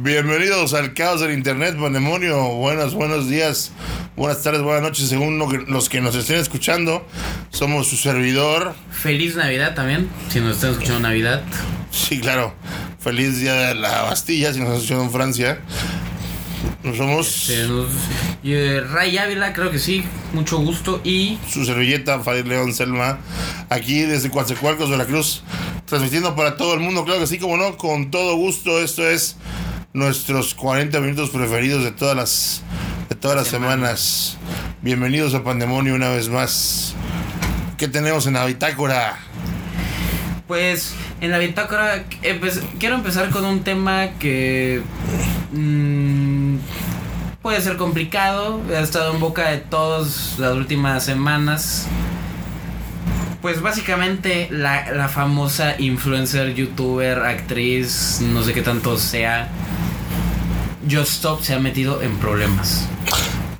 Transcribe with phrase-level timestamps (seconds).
[0.00, 2.50] Bienvenidos al caos del internet, pandemonio.
[2.50, 3.72] Buenos, buenos días,
[4.14, 7.04] buenas tardes, buenas noches, según lo que- los que nos estén escuchando.
[7.50, 8.74] Somos su servidor.
[8.92, 11.42] Feliz Navidad también, si nos están escuchando Navidad.
[11.90, 12.54] Sí, claro.
[13.00, 15.60] Feliz día de la Bastilla, si nos están escuchando en Francia.
[16.96, 17.90] Somos nos-
[18.44, 21.00] y, eh, Ray Ávila, creo que sí, mucho gusto.
[21.02, 23.18] Y su servilleta, Farid León Selma,
[23.68, 25.42] aquí desde Coatzacoalcos, Veracruz,
[25.86, 28.80] transmitiendo para todo el mundo, claro que sí, como no, con todo gusto.
[28.80, 29.34] Esto es
[29.92, 32.62] nuestros 40 minutos preferidos de todas las,
[33.08, 34.36] de todas las semanas.
[34.82, 36.94] Bienvenidos a Pandemonio una vez más.
[37.76, 39.18] ¿Qué tenemos en la bitácora?
[40.46, 44.80] pues en la bitácora empe- quiero empezar con un tema que
[45.52, 46.56] mm,
[47.42, 51.86] puede ser complicado, ha estado en boca de todos las últimas semanas.
[53.42, 59.48] Pues básicamente la, la famosa influencer, youtuber, actriz, no sé qué tanto sea,
[60.90, 62.86] Just Stop se ha metido en problemas.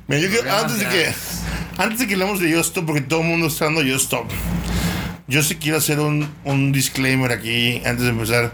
[0.07, 1.13] Mira, yo quiero- Problemas antes de que
[1.81, 4.25] antes de que hablemos de Yo Stop, porque todo el mundo está dando Yo Stop.
[5.27, 8.51] Yo sí quiero hacer un, un disclaimer aquí antes de empezar.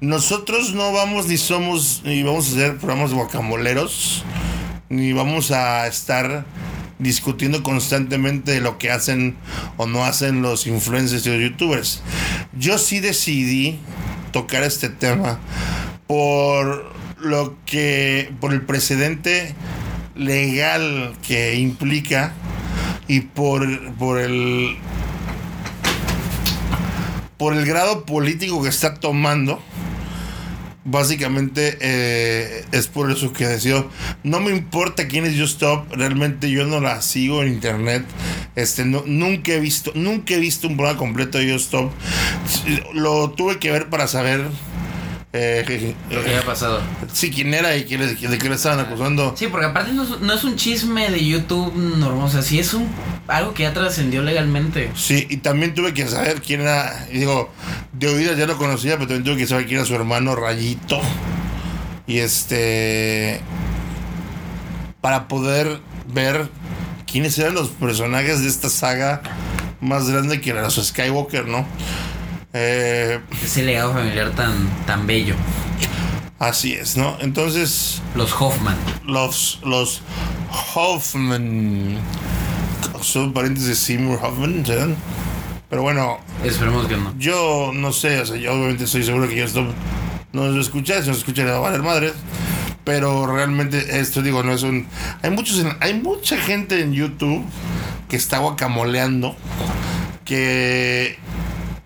[0.00, 4.22] Nosotros no vamos ni somos ni vamos a hacer programas guacamoleros,
[4.90, 6.44] ni vamos a estar
[7.02, 9.36] discutiendo constantemente lo que hacen
[9.76, 12.02] o no hacen los influencers y los youtubers.
[12.58, 13.78] Yo sí decidí
[14.32, 15.38] tocar este tema
[16.06, 19.54] por lo que por el precedente
[20.14, 22.32] legal que implica
[23.08, 24.76] y por, por el
[27.36, 29.60] por el grado político que está tomando
[30.84, 33.88] básicamente eh, es por eso que decido.
[34.24, 38.04] No me importa quién es Just Stop realmente yo no la sigo en internet.
[38.56, 41.92] Este no, nunca he visto nunca he visto un programa completo de Just Stop
[42.94, 44.46] lo tuve que ver para saber
[45.32, 46.80] eh, Lo que haya pasado.
[47.12, 50.20] sí quién era y quién de qué le estaban acusando Sí, porque aparte no es,
[50.20, 52.88] no es un chisme de YouTube normal, o sea, sí es un
[53.28, 54.90] algo que ya trascendió legalmente.
[54.94, 57.50] Sí, y también tuve que saber quién era, digo,
[57.92, 61.00] de oídas ya lo conocía, pero también tuve que saber quién era su hermano Rayito.
[62.06, 63.40] Y este,
[65.00, 65.80] para poder
[66.12, 66.48] ver
[67.10, 69.22] quiénes eran los personajes de esta saga
[69.80, 71.64] más grande que los Skywalker, ¿no?
[72.52, 75.34] Eh, Ese legado familiar tan, tan bello.
[76.38, 77.16] así es, ¿no?
[77.20, 78.76] Entonces, Los Hoffman.
[79.06, 80.02] los, los
[80.74, 81.98] Hoffman,
[83.00, 84.96] son parientes de Seymour Hoffman, ¿serán?
[85.70, 87.14] Pero bueno, Esperemos que no.
[87.18, 89.64] Yo no sé, o sea, yo obviamente estoy seguro que ya esto
[90.32, 92.12] no nos escucha, si nos escucha le va a valer madre.
[92.84, 94.86] Pero realmente esto digo, no es un.
[95.22, 97.44] Hay muchos hay mucha gente en YouTube
[98.08, 99.36] que está guacamoleando.
[100.24, 101.16] Que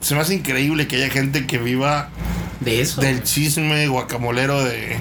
[0.00, 2.08] se me hace increíble que haya gente que viva
[2.60, 3.00] De eso.
[3.00, 4.96] del chisme guacamolero de,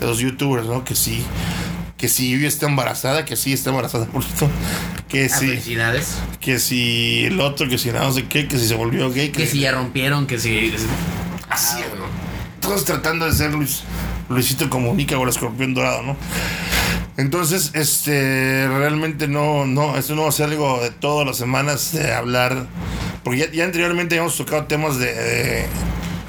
[0.00, 0.84] de los youtubers, ¿no?
[0.84, 1.24] Que sí.
[1.96, 4.48] Que si Ivy está embarazada, que sí está embarazada, por cierto.
[5.08, 5.48] Que Ah, sí.
[5.48, 6.14] Felicidades.
[6.40, 9.30] Que si el otro, que si nada, no sé qué, que si se volvió gay.
[9.30, 10.72] Que si ya rompieron, que si.
[11.50, 12.10] Así, Ah, güey.
[12.60, 13.82] Todos tratando de ser Luis,
[14.28, 16.16] Luisito Comunica o el escorpión dorado, ¿no?
[17.16, 21.92] Entonces, este, realmente no, no, esto no va a ser algo de todas las semanas
[21.92, 22.66] de hablar,
[23.24, 25.66] porque ya, ya anteriormente habíamos tocado temas de, de-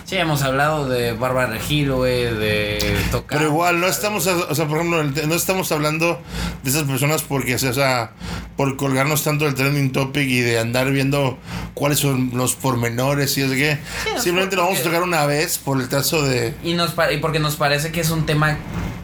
[0.06, 3.38] Sí, hemos hablado de Bárbara Regil, güey, de tocar.
[3.38, 6.22] pero igual no estamos, o sea, por ejemplo, no estamos hablando
[6.64, 8.12] de esas personas porque, o sea,
[8.58, 11.40] por colgarnos tanto del trending topic y de andar viendo
[11.76, 13.80] cuáles son los pormenores y es que es
[14.22, 17.40] simplemente lo vamos a tocar una vez por el caso de Y, nos y porque
[17.40, 18.58] nos parece que es un tema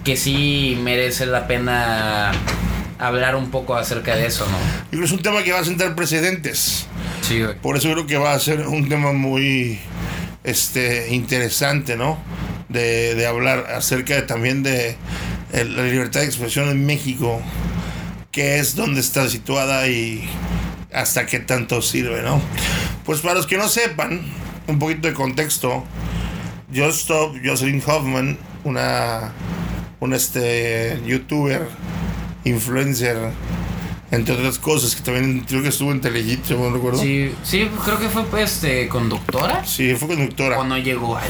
[0.03, 2.33] que sí merece la pena
[2.99, 4.57] hablar un poco acerca de eso, ¿no?
[4.99, 6.85] Que es un tema que va a sentar precedentes.
[7.61, 9.79] Por eso creo que va a ser un tema muy
[10.43, 12.17] este, interesante, ¿no?
[12.69, 14.95] De, hablar acerca de, también de
[15.51, 17.41] la libertad de expresión en México,
[18.31, 20.27] que es donde está situada y
[20.93, 22.41] hasta qué tanto sirve, ¿no?
[23.05, 24.21] Pues para los que no sepan,
[24.67, 25.83] un poquito de contexto,
[26.73, 29.31] Just Stop, Jocelyn Hoffman, una,
[29.99, 31.67] una este, youtuber,
[32.43, 33.17] influencer,
[34.11, 36.99] entre otras cosas, que también creo que estuvo en Telehit, si no recuerdo.
[37.01, 39.65] Sí, sí, creo que fue pues, este, conductora.
[39.65, 40.59] Sí, fue conductora.
[40.59, 41.21] O no llegó a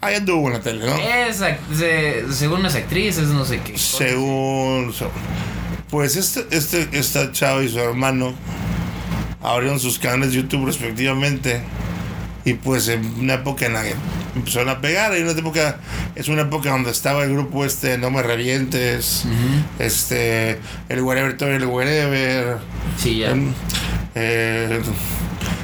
[0.00, 0.96] Ahí anduvo en la tele, ¿no?
[0.96, 3.78] es, se- según las actrices, no sé qué.
[3.78, 4.92] Según.
[5.90, 8.34] Pues este, este, esta chava y su hermano
[9.42, 11.60] abrieron sus canales de YouTube respectivamente.
[12.44, 13.94] Y pues en una época en la que
[14.34, 15.78] empezaron a pegar, en una época,
[16.16, 19.24] es una época donde estaba el grupo este, No Me Revientes,
[19.78, 20.58] este,
[20.88, 22.58] el Wherever, todo el Wherever,
[22.98, 23.30] Sí, ya.
[23.30, 23.52] em,
[24.16, 24.80] eh,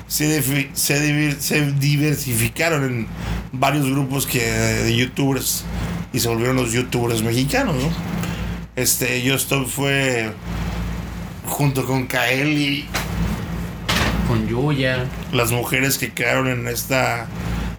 [0.07, 0.43] se,
[0.73, 3.07] se diversificaron en
[3.53, 5.65] varios grupos que de youtubers
[6.13, 7.91] y se volvieron los youtubers mexicanos, ¿no?
[8.77, 10.31] Este, Yo Stop fue
[11.47, 12.87] junto con Kaeli,
[14.29, 15.07] Con Yuya.
[15.33, 17.27] las mujeres que quedaron en esta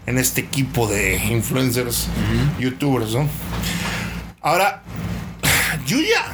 [0.06, 2.08] en este equipo de influencers,
[2.60, 3.30] youtubers, ¿no?
[4.42, 4.82] Ahora,
[5.86, 6.26] Yuya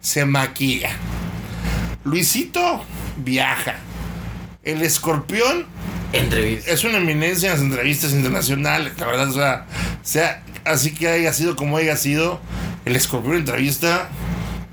[0.00, 0.90] se maquilla.
[2.04, 2.84] Luisito
[3.16, 3.76] viaja.
[4.62, 5.66] El escorpión
[6.12, 6.70] Entrevista.
[6.70, 9.66] es una eminencia en las entrevistas internacionales, la verdad, o sea,
[10.02, 12.40] sea así que haya sido como haya sido,
[12.84, 14.08] el escorpión entrevista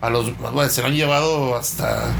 [0.01, 2.11] a los, bueno, se lo han llevado hasta,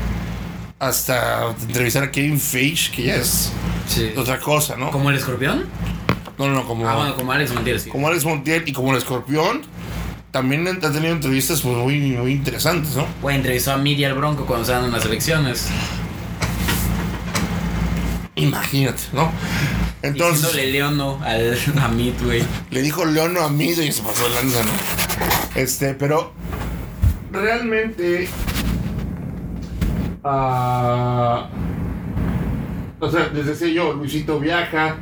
[0.87, 3.51] hasta entrevistar a Kevin Feige, que ya es
[3.87, 4.11] Sí.
[4.17, 4.91] otra cosa, ¿no?
[4.91, 5.65] ¿Como el escorpión?
[6.37, 7.89] No, no, como, Ah, bueno, como Alex Montiel, sí.
[7.89, 9.61] como Alex Montiel y como el escorpión,
[10.31, 13.05] también ha tenido entrevistas pues, muy, muy interesantes, ¿no?
[13.21, 15.67] Güey, entrevistó a Miri al Bronco cuando estaban en las elecciones.
[18.35, 19.31] Imagínate, ¿no?
[20.01, 22.43] Entonces, Diciéndole Leono al, a Meet, güey.
[22.69, 24.71] le dijo Leono a mí y se pasó de lanza, ¿no?
[25.55, 26.33] Este, pero
[27.31, 28.27] realmente.
[32.99, 34.95] O sea, les decía yo, Luisito viaja,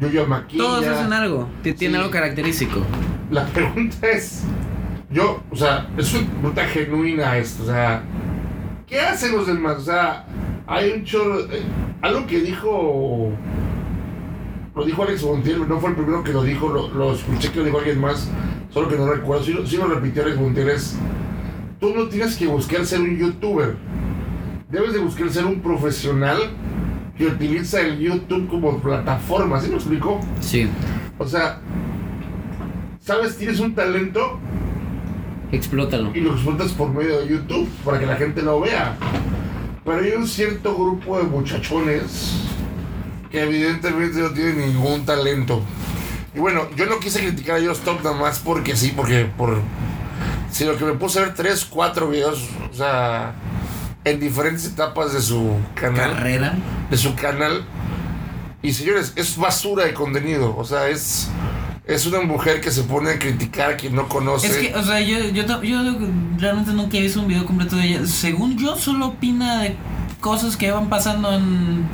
[0.00, 0.62] yo yo maquilla.
[0.64, 1.48] Todos hacen algo.
[1.62, 1.94] Tiene Sí.
[1.94, 2.80] algo característico.
[3.30, 4.42] La pregunta es,
[5.10, 8.02] yo, o sea, es una pregunta genuina esto, o sea,
[8.86, 9.76] ¿qué hacen los demás?
[9.78, 10.26] O sea,
[10.66, 11.62] hay un chorro, eh,
[12.02, 13.30] algo que dijo,
[14.74, 17.60] lo dijo Alex Montiel, no fue el primero que lo dijo, lo, lo escuché que
[17.60, 18.28] lo dijo alguien más,
[18.70, 20.96] solo que no recuerdo, sí, lo- sí lo repitió Alex Montiel, es,
[21.80, 23.76] tú no tienes que buscar ser un youtuber,
[24.68, 26.38] debes de buscar ser un profesional
[27.16, 30.20] que utiliza el YouTube como plataforma, ¿sí me explicó?
[30.40, 30.68] Sí.
[31.18, 31.60] O sea,
[33.00, 34.38] sabes, tienes un talento
[35.52, 36.10] Explótalo.
[36.14, 38.96] y lo explotas por medio de YouTube para que la gente lo vea.
[39.84, 42.32] Pero hay un cierto grupo de muchachones
[43.30, 45.62] que evidentemente no tienen ningún talento.
[46.34, 49.58] Y bueno, yo no quise criticar a Just Stop nada más porque sí, porque por.
[50.50, 53.34] Sino que me puse a ver tres, cuatro videos, o sea,
[54.06, 56.54] en diferentes etapas de su canal Carrera.
[56.90, 57.64] de su canal.
[58.62, 60.56] Y señores, es basura de contenido.
[60.56, 61.28] O sea, es,
[61.84, 64.46] es una mujer que se pone a criticar a quien no conoce.
[64.46, 65.78] Es que, o sea, yo, yo, yo
[66.38, 68.06] realmente nunca he visto un video completo de ella.
[68.06, 69.76] Según yo, solo opina de
[70.20, 71.84] cosas que van pasando en,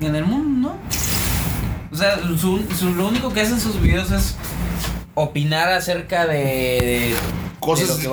[0.00, 0.76] en el mundo, ¿no?
[1.90, 4.36] O sea, su, su- lo único que hace en sus videos es
[5.14, 7.14] opinar acerca de
[7.62, 8.08] Cosas que que,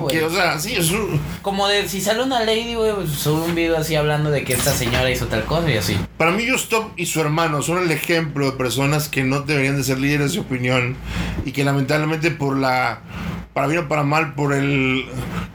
[0.00, 0.18] güey.
[0.18, 3.42] que, o sea, sí, es un- Como de si sale una lady, güey, pues, sube
[3.42, 5.96] un video así hablando de que esta señora hizo tal cosa y así.
[6.16, 9.84] Para mí, Stop y su hermano son el ejemplo de personas que no deberían de
[9.84, 10.96] ser líderes de opinión
[11.44, 13.00] y que lamentablemente por la,
[13.54, 15.06] para bien o para mal, por el,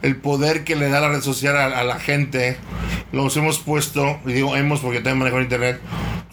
[0.02, 2.58] el poder que le da la red social a, a la gente,
[3.12, 5.80] los hemos puesto, y digo hemos porque también manejo internet,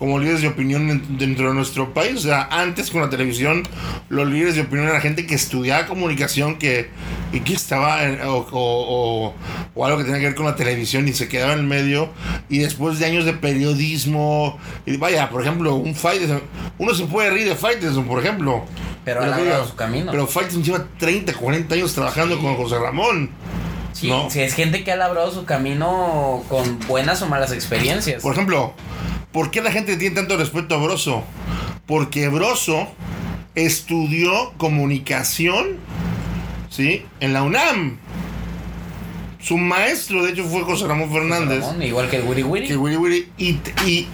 [0.03, 2.17] como líderes de opinión en- dentro de nuestro país.
[2.17, 3.63] O sea, antes con la televisión,
[4.09, 6.91] los líderes de opinión eran gente que estudiaba comunicación que,
[7.33, 9.33] y que estaba en- o, o-
[9.77, 12.11] o- algo que tenía que ver con la televisión y se quedaba en el medio.
[12.49, 16.43] Y después de años de periodismo, y vaya, por ejemplo, un Faitelson,
[16.79, 18.65] uno se puede reír de Faitelson, por ejemplo.
[19.05, 20.11] Pero labrado digo, su camino.
[20.11, 23.31] Pero Faitelson lleva 30, 40 años trabajando con José Ramón.
[23.93, 24.29] Sí, No.
[24.31, 28.21] sí, es gente que ha labrado su camino con buenas o malas experiencias.
[28.23, 28.73] Por ejemplo,
[29.33, 31.25] ¿por qué la gente tiene tanto respeto a Broso?
[31.87, 32.89] Porque Broso
[33.55, 35.79] estudió comunicación,
[36.71, 37.05] ¿sí?
[37.21, 37.99] En la UNAM.
[39.41, 41.65] Su maestro, de hecho, fue José Ramón Fernández.
[41.65, 43.25] Ramón, igual que el Wiri Wiri.
[43.37, 43.45] Que.
[43.45, 44.09] Y, y,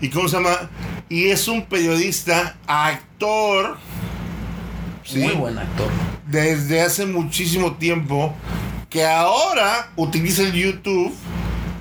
[0.00, 0.70] y ¿cómo se llama?
[1.08, 3.76] Y es un periodista, actor.
[5.04, 5.18] ¿sí?
[5.20, 5.88] Muy buen actor.
[6.26, 8.32] desde hace muchísimo tiempo
[8.90, 11.12] que ahora utiliza el YouTube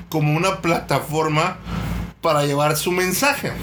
[0.09, 1.57] como una plataforma
[2.27, 3.53] para llevar su mensaje.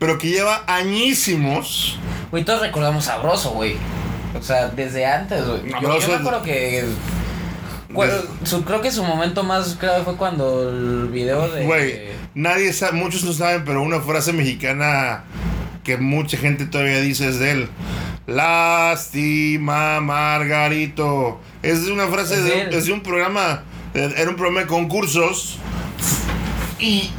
[0.00, 2.00] Pero que lleva añísimos.
[2.32, 3.76] Güey, todos recordamos sabroso, güey.
[4.36, 5.66] O sea, desde antes, güey.
[5.66, 6.84] Yo, Sabroso yo me acuerdo que.
[7.90, 11.64] Bueno, su- creo que su momento más clave fue cuando el video de.
[11.64, 12.00] Güey,
[12.34, 15.22] nadie sabe, muchos no saben, pero una frase mexicana
[15.84, 17.68] que mucha gente todavía dice es de él.
[18.26, 21.40] Lástima, Margarito.
[21.62, 23.62] Es una frase Es de, es de un programa,
[23.94, 25.58] eh, era un programa de concursos.
[26.78, 27.10] Y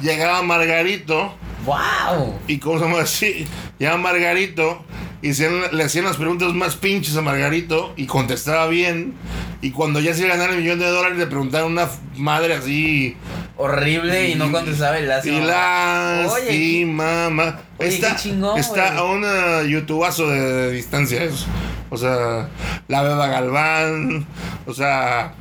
[0.00, 1.34] llegaba Margarito,
[1.66, 2.38] ¡Wow!
[2.46, 3.46] y cómo se llama así,
[3.78, 4.84] llegaba Margarito,
[5.22, 9.14] y se- le hacían las preguntas más pinches a Margarito, y contestaba bien.
[9.62, 11.90] Y cuando ya se iba a ganar el millón de dólares, le preguntaron a una
[12.16, 13.14] madre así.
[13.58, 15.28] Horrible y no contestaba el lazo.
[15.28, 19.22] Y lástima, Está, chingón, está a un
[19.68, 21.44] youtubazo de, de distancia eso.
[21.90, 22.48] O sea,
[22.88, 24.24] la Beba Galván.
[24.66, 25.34] O sea,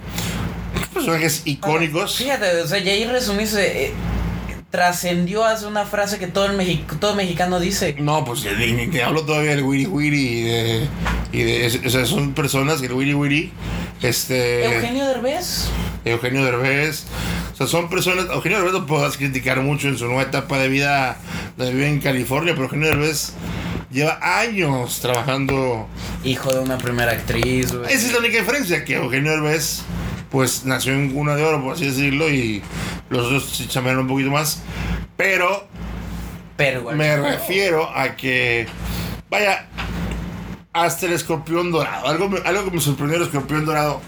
[0.99, 2.15] personajes icónicos.
[2.17, 3.85] Fíjate, o sea, ya ahí resumiste.
[3.85, 3.93] eh,
[4.71, 7.95] trascendió hace una frase que todo el Mexi- todo mexicano dice.
[7.97, 10.87] No, pues te hablo todavía del Wiri Wiri y de,
[11.31, 13.51] y de- o sea, son personas que el Wiri Wiri,
[14.03, 14.65] este...
[14.65, 15.65] Eugenio Derbez.
[16.05, 17.05] Eugenio Derbez.
[17.53, 18.27] O sea, son personas.
[18.31, 21.17] Eugenio Derbez lo puedes criticar mucho en su nueva etapa de vida,
[21.57, 23.33] de vida en California, pero Eugenio Derbez
[23.91, 25.87] lleva años trabajando.
[26.23, 27.91] Hijo de una primera actriz, güey.
[27.91, 29.81] Esa es la única diferencia, que Eugenio Derbez,
[30.31, 32.61] pues nació en cuna de oro, por así decirlo, y
[33.09, 34.61] los otros se chambearon un poquito más.
[35.17, 35.67] Pero
[36.55, 38.67] Pero, me refiero a que,
[39.29, 39.67] vaya,
[40.73, 42.07] hasta el escorpión dorado.
[42.07, 44.01] Algo, algo que me sorprendió el escorpión dorado.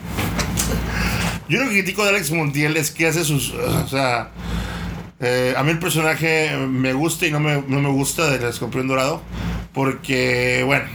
[1.49, 3.51] Yo lo que critico de Alex Montiel es que hace sus.
[3.51, 4.31] O sea,
[5.19, 8.87] eh, a mí el personaje me gusta y no me, no me gusta del escorpión
[8.87, 9.21] dorado.
[9.73, 10.85] Porque, bueno,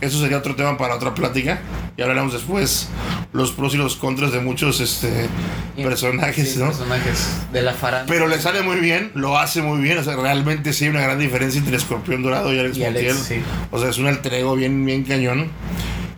[0.00, 1.60] eso sería otro tema para otra plática.
[1.96, 2.88] Y hablaremos después
[3.32, 5.28] los pros y los contras de muchos este,
[5.76, 6.66] personajes, Sí, ¿no?
[6.66, 8.12] personajes de la farándula.
[8.12, 9.98] Pero le sale muy bien, lo hace muy bien.
[9.98, 13.16] O sea, realmente sí hay una gran diferencia entre Escorpión Dorado y Alex Y Alex,
[13.16, 13.40] sí.
[13.70, 15.48] O sea, es un alter ego bien, bien cañón.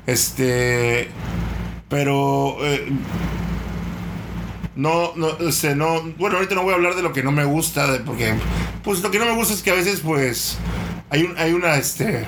[0.06, 1.08] Este.
[1.88, 2.56] Pero.
[2.62, 2.88] eh,
[4.76, 6.02] no, no, este, no.
[6.18, 8.34] Bueno, ahorita no voy a hablar de lo que no me gusta, de, porque.
[8.84, 10.58] Pues lo que no me gusta es que a veces, pues.
[11.10, 12.24] Hay, un, hay una, este.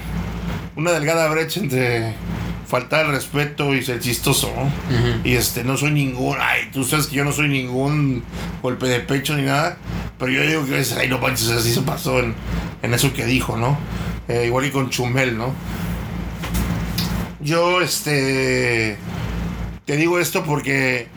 [0.76, 2.14] Una delgada brecha entre
[2.72, 4.72] faltar el respeto y ser chistoso, ¿no?
[5.24, 8.24] Y este, no soy ningún, ay, tú sabes que yo no soy ningún
[8.62, 9.76] golpe de pecho ni nada,
[10.18, 12.34] pero yo digo que veces, ay, no manches, así se pasó en,
[12.82, 13.76] en eso que dijo, ¿no?
[14.26, 15.52] Eh, igual y con Chumel, ¿no?
[17.40, 18.96] Yo, este,
[19.84, 21.08] te digo esto porque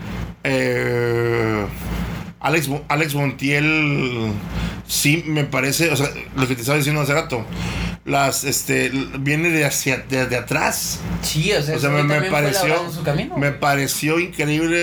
[0.43, 1.65] eh,
[2.41, 4.33] Alex, Alex Montiel
[4.87, 7.45] sí me parece, o sea, lo que te estaba diciendo hace rato,
[8.05, 10.99] las, este, viene de hacia, de, de atrás.
[11.23, 12.75] Sí, o sea, O sea, me, me pareció.
[13.03, 13.35] camino.
[13.37, 14.77] Me pareció increíble.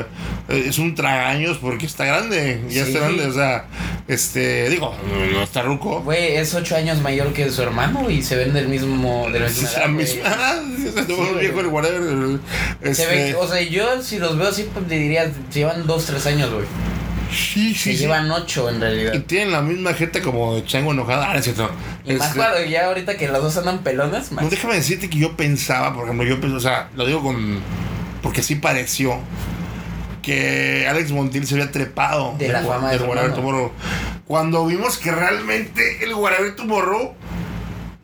[0.00, 0.04] eh,
[0.48, 2.62] es un tragaños porque está grande.
[2.68, 2.92] Ya Sí.
[2.92, 3.26] está grande.
[3.26, 3.64] O sea,
[4.06, 4.68] este.
[4.70, 4.94] Digo,
[5.32, 6.02] no está ruco.
[6.02, 9.28] Güey, es ocho años mayor que su hermano y se ven del mismo.
[9.32, 10.30] De la misma edad, misma.
[13.40, 16.52] O sea, yo si los veo así, pues te diría, se llevan dos, tres años,
[16.52, 16.66] güey.
[17.30, 19.22] Sí, Se sí, llevan ocho en Y realidad.
[19.26, 21.30] tienen la misma gente como de chango enojada.
[21.32, 21.70] Ah, es cierto.
[22.04, 24.44] Y más Este, claro, ya ahorita que los dos andan pelones, más.
[24.44, 27.60] No, déjame decirte que yo pensaba, por ejemplo, yo pensé, o sea, lo digo con.
[28.22, 29.18] Porque sí pareció
[30.22, 33.34] que Alex Montiel se había trepado De la del- fama de del hermano.
[33.34, 33.72] Tomorrow.
[34.26, 37.14] Cuando vimos que realmente el Whatever Tomorrow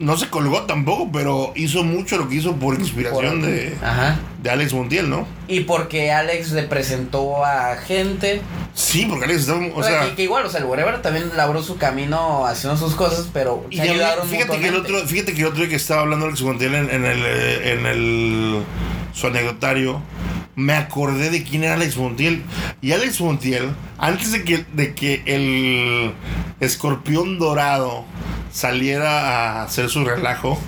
[0.00, 4.18] no se colgó tampoco, pero hizo mucho lo que hizo por inspiración Por- de, Ajá.
[4.42, 5.26] de Alex Montiel, ¿no?
[5.46, 8.40] Y porque Alex le presentó a gente.
[8.74, 9.60] Sí, porque Alex estaba.
[9.66, 12.78] O O sea, que, que igual, o sea, el Whatever también labró su camino haciendo
[12.78, 15.68] sus cosas, pero Y se ayudaron fíjate que el otro, fíjate que el otro día
[15.68, 18.62] que estaba hablando Alex Montiel en, en el en el
[19.12, 20.00] su anecdotario,
[20.56, 22.42] me acordé de quién era Alex Montiel.
[22.80, 26.12] Y Alex Montiel, antes de que, de que el
[26.60, 28.04] escorpión dorado
[28.52, 30.58] saliera a hacer su relajo,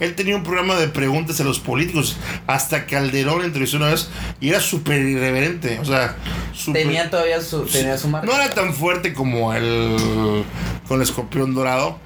[0.00, 2.16] él tenía un programa de preguntas a los políticos.
[2.46, 4.08] Hasta Calderón entrevistó una vez
[4.40, 5.78] y era súper irreverente.
[5.80, 6.16] O sea,
[6.52, 8.26] súper- Tenía todavía su, tenía su marca.
[8.26, 10.44] no era tan fuerte como el
[10.88, 11.98] con el escorpión dorado.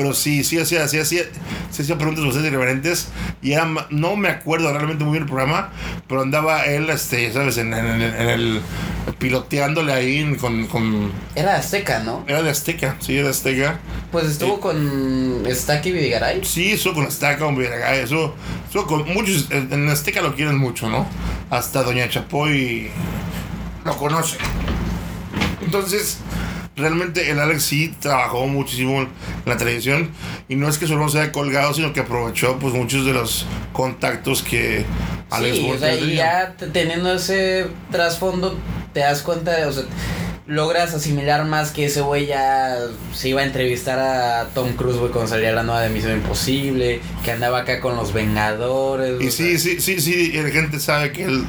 [0.00, 1.24] Pero sí, sí hacía, sí hacía,
[1.70, 3.08] sí hacía preguntas bastante irreverentes.
[3.42, 5.72] Y era, no me acuerdo realmente muy bien el programa.
[6.08, 7.58] Pero andaba él, este, ¿sabes?
[7.58, 8.62] En, en- en- en el.
[9.18, 11.12] piloteándole ahí con, con.
[11.34, 12.24] Era Azteca, ¿no?
[12.26, 13.78] Era de Azteca, sí, era de Azteca.
[14.10, 14.60] Pues estuvo Sí.
[14.62, 16.42] con Staki Vidigaray.
[16.46, 18.34] Sí, eso con Azteca, con Viragay, eso,
[18.70, 19.48] eso con muchos.
[19.50, 21.06] En Azteca lo quieren mucho, ¿no?
[21.50, 22.88] Hasta Doña Chapoy
[23.84, 24.38] lo conoce.
[25.62, 26.18] Entonces,
[26.76, 29.08] realmente el Alex sí trabajó muchísimo en
[29.46, 30.10] la televisión.
[30.48, 33.46] Y no es que hermano se haya colgado, sino que aprovechó pues muchos de los
[33.72, 34.84] contactos que
[35.30, 38.56] Alex sí, o sea, y ya te- teniendo ese trasfondo,
[38.92, 39.84] te das cuenta, de, o sea,
[40.46, 42.76] logras asimilar más que ese güey ya
[43.14, 47.00] se iba a entrevistar a Tom Cruise, güey, cuando salía la nueva de Misión Imposible,
[47.24, 49.20] que andaba acá con los Vengadores.
[49.20, 51.44] Y sí, sea, sí, sí, sí, y la gente sabe que él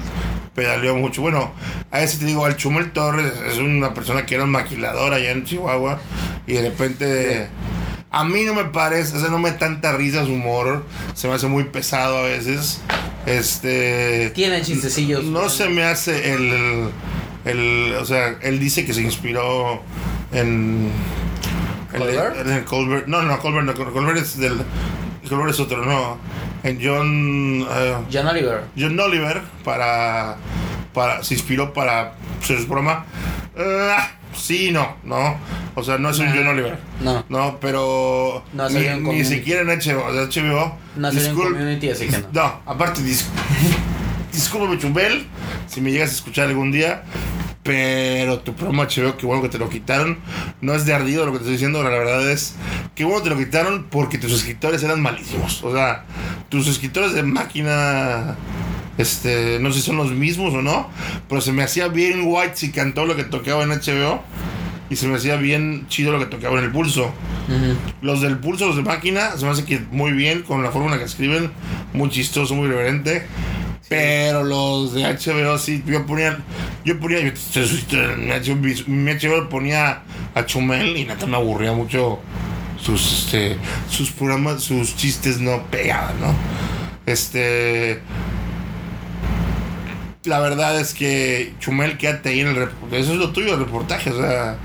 [0.56, 1.22] pedaleó mucho.
[1.22, 1.52] Bueno,
[1.92, 5.32] a ese te digo, al Chumel Torres es una persona que era un maquilador allá
[5.32, 6.00] en Chihuahua
[6.48, 7.48] y de repente...
[8.14, 11.30] A mí no me parece, o sea, no me da tanta risa su humor, se
[11.30, 12.82] me hace muy pesado a veces.
[13.26, 14.32] Este...
[14.36, 15.24] Tiene chistecillos.
[15.24, 16.90] No se me hace el,
[17.46, 17.96] el...
[18.02, 19.82] O sea, él dice que se inspiró
[20.34, 20.90] en...
[21.98, 22.46] ¿Colbert?
[22.46, 23.08] En, Colbert.
[23.08, 24.62] No, no, Colbert no, Colbert es del...
[25.24, 26.18] Es otro, no.
[26.64, 27.66] En John...
[27.70, 28.64] eh, John Oliver.
[28.78, 30.38] John Oliver para,
[30.94, 33.06] para se inspiró para hacer su programa.
[33.58, 35.38] Ah, sí, no, no.
[35.76, 36.28] O sea, no es un.
[36.30, 36.78] John Oliver.
[37.02, 40.06] No, No, pero No, ni, siquiera en HBO.
[40.12, 42.28] HBO no discul- Community, así que no.
[42.34, 43.28] no, aparte, dis
[44.34, 45.28] discúlpame, Chumbel,
[45.68, 47.04] si me llegas a escuchar algún día.
[47.64, 50.18] Pero tu programa HBO, qué bueno que te lo quitaron.
[50.62, 52.56] No es de ardido lo que te estoy diciendo, la verdad es
[52.96, 55.64] que bueno te lo quitaron porque tus escritores eran malísimos.
[55.64, 56.06] O sea,
[56.50, 58.36] tus escritores de máquina,
[58.98, 60.90] este, no sé si son los mismos o no,
[61.30, 64.24] pero se me hacía bien white si cantó lo que tocaba en HBO
[64.92, 67.14] y se me hacía bien chido lo que tocaba en el pulso.
[68.02, 70.88] Los del pulso, los de máquina, se me hace que muy bien con la forma
[70.88, 71.50] en la que escriben,
[71.94, 73.26] muy chistoso, muy reverente.
[73.92, 76.40] Pero los de HBO sí, yo ponía,
[76.86, 82.20] yo ponía, yo, mi HBO, mi HBO ponía a Chumel y nada me aburría mucho
[82.82, 83.58] sus, este,
[83.90, 86.34] sus programas, sus chistes no pegaban, ¿no?
[87.06, 88.02] Este,
[90.24, 93.02] la verdad es que Chumel, quédate ahí en el reportaje.
[93.02, 94.12] Eso es lo tuyo, el reportaje.
[94.12, 94.56] O sea,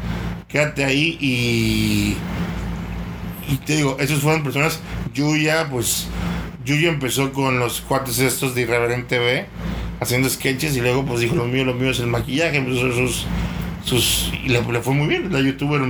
[0.47, 2.17] quédate ahí y.
[3.53, 4.79] Y te digo, esos fueron personas.
[5.15, 6.07] Yuya, pues.
[6.67, 9.47] Yuya empezó con los cuates estos de Irreverente B,
[10.01, 12.59] haciendo sketches y luego, pues dijo: Lo mío, lo mío es el maquillaje.
[12.59, 13.25] Empezó sus.
[13.85, 15.33] sus y le, le fue muy bien.
[15.33, 15.81] La youtuber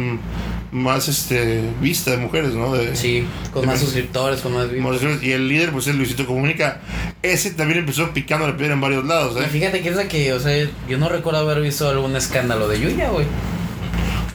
[0.72, 2.74] más este vista de mujeres, ¿no?
[2.74, 5.22] De, sí, con de más suscriptores, con más vistas.
[5.22, 6.80] Y el líder, pues es Luisito Comunica.
[7.22, 9.48] Ese también empezó picando la piedra en varios lados, Y ¿eh?
[9.50, 12.80] fíjate que es la que, o sea, yo no recuerdo haber visto algún escándalo de
[12.80, 13.26] Yuya, güey.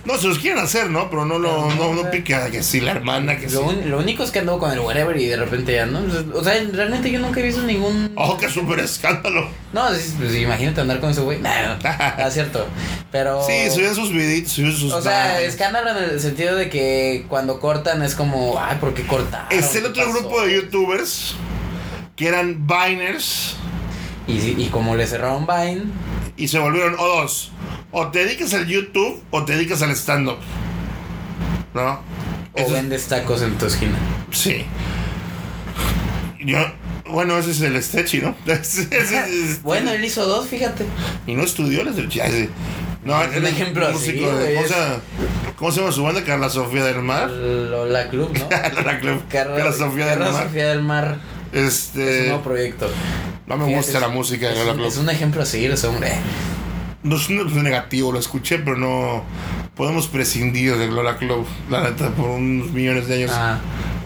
[0.04, 1.10] No, se los quieren hacer, ¿no?
[1.12, 3.56] Pero no lo no, no, pica que sí, la hermana, que sí.
[3.56, 6.00] Lo, un- lo único es que andó con el whatever y de repente ya, ¿no?
[6.34, 8.12] O sea, realmente yo nunca he visto ningún...
[8.16, 9.48] Oh, qué súper escándalo.
[9.74, 11.40] No, es- pues, imagínate andar con ese güey.
[11.40, 11.76] Nah,
[12.18, 12.66] no, es cierto.
[13.12, 13.46] Pero...
[13.46, 14.92] Sí, subían sus videitos, subían sus.
[14.92, 19.06] O sea, escándalo en el sentido de que cuando cortan es como, ay, ¿por qué
[19.06, 19.48] cortaron?
[19.52, 21.36] Está el ¿Qué otro pasó?" grupo de youtubers
[22.16, 23.56] que eran Biners
[24.28, 25.84] Y, y como le cerraron Vine,
[26.38, 27.52] y se volvieron o dos.
[27.92, 30.38] O te dedicas al YouTube o te dedicas al stand-up.
[31.74, 32.00] ¿No?
[32.54, 33.98] o Eso- vendes tacos en tu esquina.
[34.32, 34.66] Sí.
[36.40, 36.58] Yo.
[37.10, 38.36] Bueno, ese es el Stetchy, ¿no?
[38.46, 40.86] Ese- ese es- Bueno, él hizo dos, fíjate.
[41.28, 42.50] Y no estudió la ese.
[43.04, 44.96] No, Es un ejemplo así, güey, ¿cómo, se llama,
[45.56, 46.24] ¿Cómo se llama su banda?
[46.24, 47.30] Carla Sofía del Mar.
[47.32, 48.48] Lola Club, ¿no?
[48.86, 49.24] La Club.
[49.28, 50.44] Carla Sofía del Carla Mar.
[50.44, 51.18] Sofía del Mar
[51.52, 51.60] es
[51.96, 52.24] un Este.
[52.28, 52.88] nuevo proyecto.
[53.48, 54.86] No me Fíjate, gusta la música de Lola Club.
[54.88, 56.12] Es un ejemplo a seguir ese hombre.
[57.04, 59.24] No es un negativo, lo escuché, pero no.
[59.76, 63.32] Podemos prescindir de Lola Club, la neta, por unos millones de años.
[63.34, 63.60] Ah,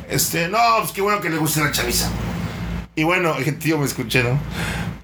[0.10, 2.10] Este, no, pues qué bueno que le guste la chaviza.
[2.96, 4.40] Y bueno, el tío me escuché, ¿no?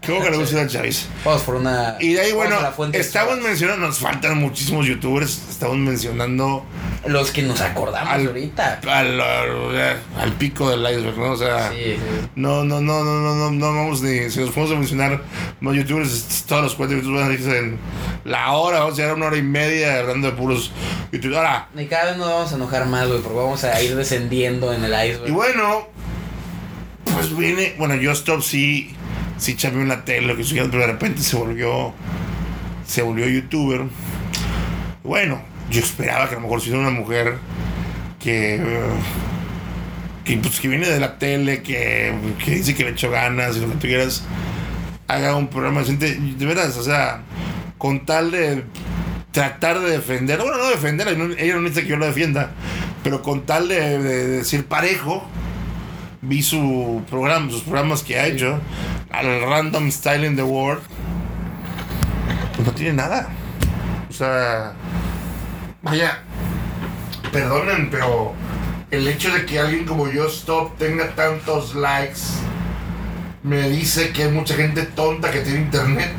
[0.02, 1.06] Qué bueno que le guste la chaviza.
[1.24, 1.96] vamos por una.
[2.00, 2.58] Y de ahí, bueno,
[2.92, 6.66] estamos mencionando, nos faltan muchísimos youtubers, estamos mencionando
[7.06, 8.80] Los que nos acordamos Al- ahorita.
[8.88, 11.32] al, al, al pico del iceberg, ¿no?
[11.34, 11.98] O sea, Sí, sí.
[12.36, 15.22] no, no, no, no, no, no, no vamos ni, si nos podemos a mencionar
[15.62, 17.78] los youtubers, todos los cuatro youtubers van a en
[18.26, 20.72] la hora, vamos a llegar a una hora y media hablando de puros
[21.12, 21.38] youtubers.
[21.38, 24.74] Ahora, Y cada vez nos vamos a enojar más, güey, porque vamos a ir descendiendo
[24.74, 25.28] en el iceberg.
[25.30, 25.88] y bueno,
[27.14, 28.96] pues viene, bueno, yo Stop sí,
[29.42, 31.94] sí chambeó en la tele, lo que sea, pero de repente se volvió,
[32.86, 33.82] se volvió youtuber.
[35.04, 37.38] Bueno, yo esperaba que a lo mejor si era una mujer
[38.20, 38.62] que,
[40.24, 42.14] que, pues, que viene de la tele, que,
[42.46, 44.24] que dice que le echó ganas y lo que tú quieras,
[45.08, 47.22] haga un programa decente, de veras, o sea,
[47.80, 48.64] con tal de
[49.32, 52.52] tratar de defender, bueno, no defender, ella no- necesita que yo lo defienda,
[53.04, 55.26] pero con tal de, de decir parejo,
[56.22, 58.60] vi su programa, sus programas que ha hecho,
[59.12, 60.84] al Random Style in the World,
[62.56, 63.30] pues no tiene nada.
[64.10, 64.74] O sea,
[65.82, 66.20] vaya,
[67.32, 68.34] perdonen, pero
[68.92, 72.20] el hecho de que alguien como yo Stop tenga tantos likes
[73.44, 76.14] me dice que hay mucha gente tonta que tiene internet.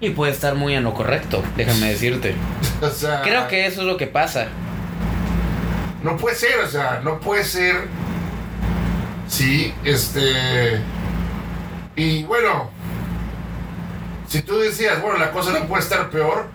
[0.00, 2.34] Y puede estar muy en lo correcto, déjame decirte.
[2.82, 4.46] O sea, Creo que eso es lo que pasa.
[6.02, 7.88] No puede ser, o sea, no puede ser.
[9.30, 10.80] Sí, este.
[11.96, 12.68] Y bueno,
[14.26, 16.48] si tú decías, bueno, la cosa no puede estar peor,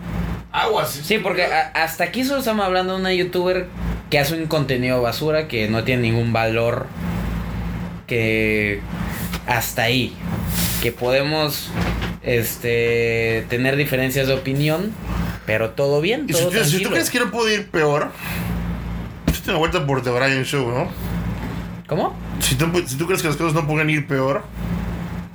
[0.52, 0.90] aguas.
[0.92, 3.68] Sí, porque a- hasta aquí solo estamos hablando de una youtuber
[4.10, 6.88] que hace un contenido basura que no tiene ningún valor.
[8.08, 8.82] Que
[9.48, 10.14] hasta ahí.
[10.84, 11.70] Que podemos
[12.24, 14.92] este tener diferencias de opinión.
[15.46, 16.90] Pero todo bien, Y si tú, si tú tranquilo.
[16.90, 18.10] crees que no puede ir peor,
[19.28, 20.88] échate una vuelta por The Brian Show, ¿no?
[21.88, 22.16] ¿Cómo?
[22.40, 24.44] Si tú, si tú crees que las cosas no pueden ir peor,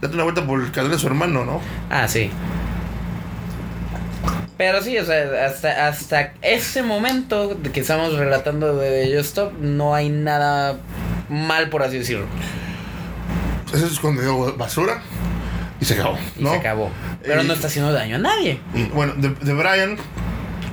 [0.01, 1.61] date una vuelta por el canal de su hermano, ¿no?
[1.91, 2.31] Ah, sí.
[4.57, 9.95] Pero sí, o sea, hasta, hasta ese momento que estamos relatando de Just Stop, no
[9.95, 10.79] hay nada
[11.31, 12.27] mal, por así decirlo.
[13.73, 15.01] Ese es contenido basura
[15.81, 16.51] y se acabó, Y ¿no?
[16.51, 16.91] se acabó.
[17.23, 18.61] Pero Eh, no está haciendo daño a nadie.
[18.75, 19.97] Y, bueno, de, de Brian,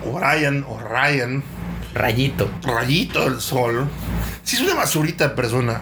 [0.06, 1.44] o Ryan, o Ryan,
[1.94, 2.50] Rayito.
[2.63, 3.88] Rayito del Sol,
[4.44, 5.80] sí es una basurita de persona.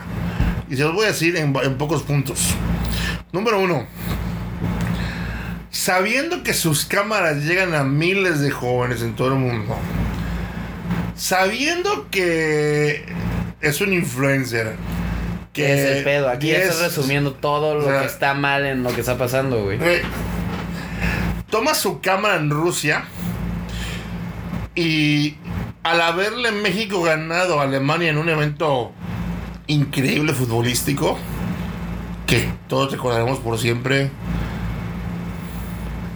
[0.69, 2.55] Y se los voy a decir en, en pocos puntos.
[3.31, 3.85] Número uno,
[5.69, 9.75] sabiendo que sus cámaras llegan a miles de jóvenes en todo el mundo,
[11.15, 13.05] sabiendo que
[13.61, 14.75] es un influencer,
[15.53, 16.29] que ¿Qué es el pedo?
[16.29, 19.17] Aquí ya estás resumiendo todo lo o sea, que está mal en lo que está
[19.17, 19.77] pasando, güey.
[19.77, 20.01] Güey,
[21.49, 23.05] Toma su cámara en Rusia
[24.75, 25.35] y
[25.83, 28.91] al haberle México ganado a Alemania en un evento
[29.67, 31.17] increíble futbolístico,
[32.27, 34.09] que todos recordaremos por siempre,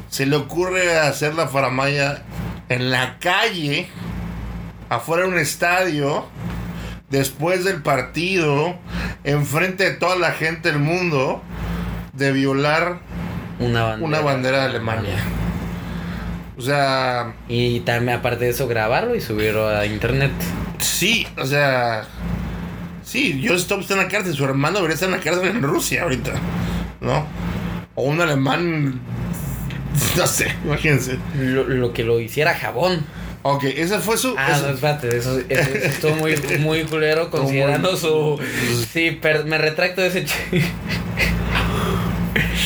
[0.09, 2.23] se le ocurre hacer la faramaya
[2.69, 3.87] en la calle,
[4.89, 6.25] afuera de un estadio,
[7.09, 8.75] después del partido,
[9.23, 11.41] enfrente de toda la gente del mundo,
[12.13, 12.99] de violar
[13.59, 14.07] Una bandera.
[14.07, 15.17] una bandera de Alemania.
[16.57, 20.31] O sea, Y también, aparte de eso, grabarlo y subirlo a internet.
[20.79, 22.03] sí, o sea,
[23.09, 25.61] sí, Joe Stop está en la cárcel, su hermano debería estar en la cárcel en
[25.61, 26.33] Rusia ahorita,
[27.01, 27.25] ¿no?
[27.95, 28.99] O un alemán,
[30.17, 31.17] no sé, imagínense.
[31.39, 33.05] Lo, lo que lo hiciera jabón.
[33.41, 34.35] Ok, ese fue su...
[34.37, 38.37] Ah, ese- no, espérate, eso, eso- eso estuvo muy, muy culero considerando su...
[38.91, 40.61] Sí, per- me retracto de ese chiste.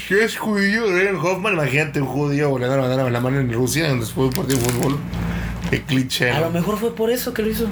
[0.08, 0.84] Si es judío,
[1.22, 4.60] Hoffman, imagínate un judío volando la bandera de Alemania en Rusia después de un partido
[4.60, 5.00] de fútbol.
[5.74, 6.30] Qué cliché.
[6.30, 7.66] A lo mejor fue por eso que lo hizo.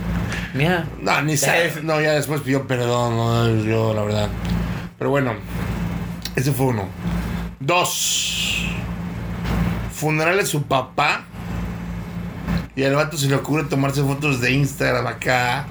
[0.55, 0.87] Mira.
[0.99, 1.71] No, ni sabe.
[1.83, 4.29] No, ya después pidió perdón, no, yo, la verdad.
[4.97, 5.33] Pero bueno,
[6.35, 6.87] ese fue uno.
[7.59, 8.65] Dos.
[9.93, 11.25] Funeral de su papá.
[12.75, 15.67] Y al vato se le ocurre tomarse fotos de Instagram acá,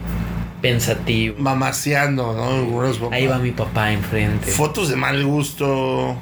[0.63, 1.35] Pensativo.
[1.39, 3.11] mamaseando, ¿no?
[3.11, 4.53] Ahí va mi papá enfrente.
[4.53, 6.17] Fotos de mal gusto.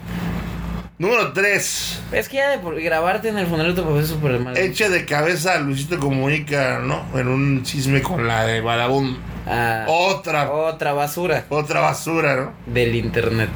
[0.99, 2.01] Número tres.
[2.11, 4.57] Es que ya de por- grabarte en el funeral de tu papá es súper mal.
[4.59, 7.05] Echa de cabeza a Luisito Comunica, ¿no?
[7.19, 9.17] En un chisme con la de Badabun.
[9.47, 12.53] Ah, Otra, Otra basura otra basura, ¿no?
[12.73, 13.49] del internet.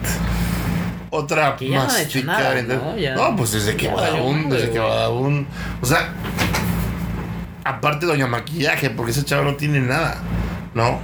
[1.10, 2.96] otra Que ya no nada, entonces- ¿no?
[2.96, 4.78] Ya- no, pues desde que Badabun, desde que.
[4.78, 5.46] Badabun.
[5.82, 6.14] O sea,
[7.64, 10.16] aparte Doña Maquillaje, porque ese chavo no tiene nada,
[10.74, 11.00] ¿no?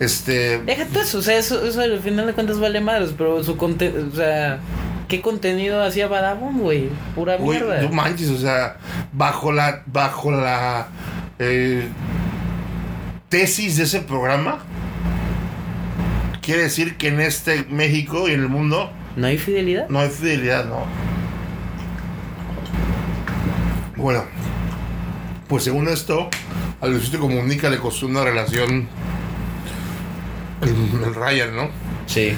[0.00, 0.58] Este.
[0.58, 4.08] Déjate eso, o sea, eso, eso al final de cuentas vale madres, pero su contenido,
[4.12, 4.58] o sea,
[5.08, 6.88] ¿qué contenido hacía Badabun, güey?
[7.14, 7.82] Pura mierda.
[7.82, 8.76] no manches, o sea,
[9.12, 9.82] bajo la.
[9.86, 10.88] Bajo la.
[11.38, 11.88] eh,
[13.28, 14.58] tesis de ese programa.
[16.42, 19.88] Quiere decir que en este México y en el mundo ¿No hay fidelidad?
[19.88, 20.84] no hay fidelidad, ¿no?
[23.96, 24.24] Bueno,
[25.48, 26.28] pues según esto,
[26.80, 28.88] a Luisito Comunica le costó una relación
[30.62, 31.68] el, el Ryan, ¿no?
[32.06, 32.34] Sí.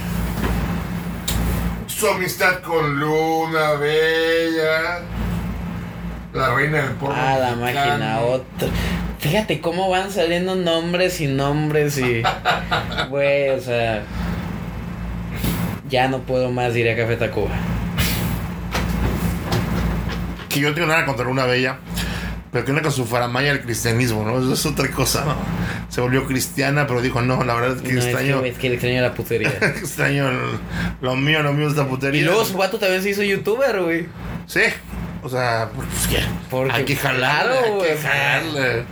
[2.05, 5.01] Su amistad con Luna Bella,
[6.35, 7.17] la reina del porno.
[7.19, 7.89] Ah, la mexicano.
[7.89, 8.69] máquina, otra.
[9.21, 12.23] Fíjate cómo van saliendo nombres y nombres y.
[13.09, 14.03] Güey, o sea.
[15.89, 17.49] Ya no puedo más, diría Café Tacuba.
[20.51, 21.79] Que yo no tengo nada contra Luna Bella,
[22.55, 24.39] pero que una con su faramaya del cristianismo, ¿no?
[24.39, 25.35] Eso es otra cosa, ¿no?
[25.89, 28.43] Se volvió cristiana, pero dijo, no, la verdad es que No, es extraño.
[28.43, 29.49] que, es que le extraño la putería.
[29.61, 30.39] extraño el-
[31.01, 32.21] lo mío, lo mío es la putería.
[32.21, 34.07] y luego su vato también se hizo youtuber, güey.
[34.47, 34.61] Sí,
[35.25, 38.85] o sea, pues que Porque, hay que jalarle, claro, hay que jalarle.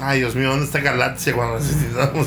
[0.00, 2.26] Ay, Dios mío, ¿dónde está Galaxia cuando necesitamos?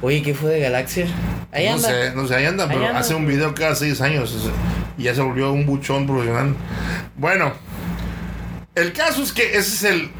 [0.00, 1.06] Oye, ¿qué fue de Galaxia?
[1.50, 1.88] Ahí no anda.
[1.88, 4.38] sé, no sé, ahí anda, Ahí pero anda, hace un video cada seis años o
[4.40, 4.52] sea,
[4.96, 6.54] y ya se volvió un buchón profesional.
[7.16, 7.52] Bueno,
[8.80, 10.10] el caso es que ese es el.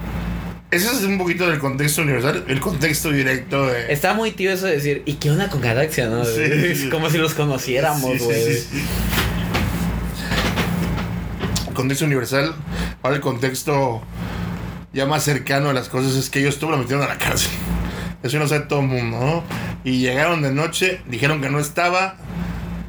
[0.71, 3.90] Ese es un poquito del contexto universal, el contexto directo de.
[3.90, 6.25] Está muy tío eso de decir, ¿y qué onda con Galaxia, no?
[6.25, 6.40] Sí.
[6.42, 8.55] Es como si los conociéramos, güey.
[8.55, 8.85] sí.
[11.73, 12.55] Contexto universal.
[13.03, 14.03] Ahora el contexto
[14.92, 17.51] ya más cercano a las cosas es que ellos tú lo metieron a la cárcel.
[18.23, 19.44] Eso no sabe todo el mundo, ¿no?
[19.85, 22.16] Y llegaron de noche, dijeron que no estaba.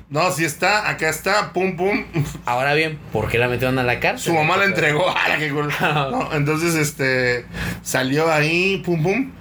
[0.09, 2.03] No, sí está, acá está, pum, pum.
[2.45, 4.31] Ahora bien, ¿por qué la metieron a la cárcel?
[4.31, 5.03] Su mamá la entregó.
[5.15, 5.71] ¡Hala, qué cool!
[5.81, 7.45] No, entonces, este,
[7.83, 9.31] salió ahí, pum, pum.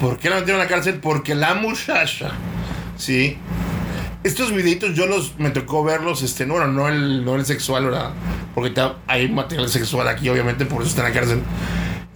[0.00, 0.98] ¿Por qué la metieron a la cárcel?
[1.00, 2.32] Porque la muchacha,
[2.96, 3.38] sí.
[4.22, 7.86] Estos videitos yo los, me tocó verlos, este, no, bueno, no el, no el sexual,
[7.86, 8.10] ¿verdad?
[8.54, 11.42] Porque está- hay material sexual aquí, obviamente, por eso está en la cárcel.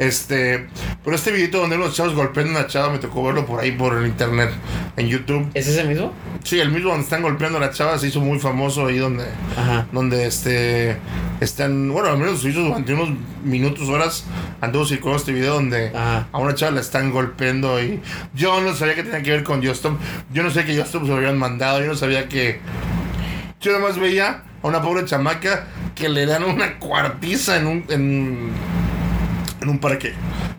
[0.03, 0.67] Este,
[1.05, 3.71] pero este videito donde unos chavos golpean a una chava, me tocó verlo por ahí,
[3.71, 4.51] por el internet,
[4.97, 5.49] en YouTube.
[5.55, 6.13] ¿Es ese mismo?
[6.43, 9.27] Sí, el mismo donde están golpeando a la chava se hizo muy famoso ahí donde
[9.57, 9.87] Ajá.
[9.93, 10.97] donde este
[11.41, 13.11] están, bueno, al menos se hizo durante unos
[13.45, 14.25] minutos, horas,
[14.61, 16.27] anduvo circulando este video donde Ajá.
[16.33, 18.01] a una chava la están golpeando y
[18.35, 20.01] yo no sabía que tenía que ver con Justop,
[20.33, 22.59] yo no sé que Justop se lo habían mandado, yo no sabía que
[23.61, 27.85] yo nada más veía a una pobre chamaca que le dan una cuartiza en un
[27.89, 28.51] en,
[29.63, 30.13] en un parque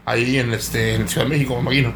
[0.06, 1.94] ahí en este en Ciudad de México, me imagino.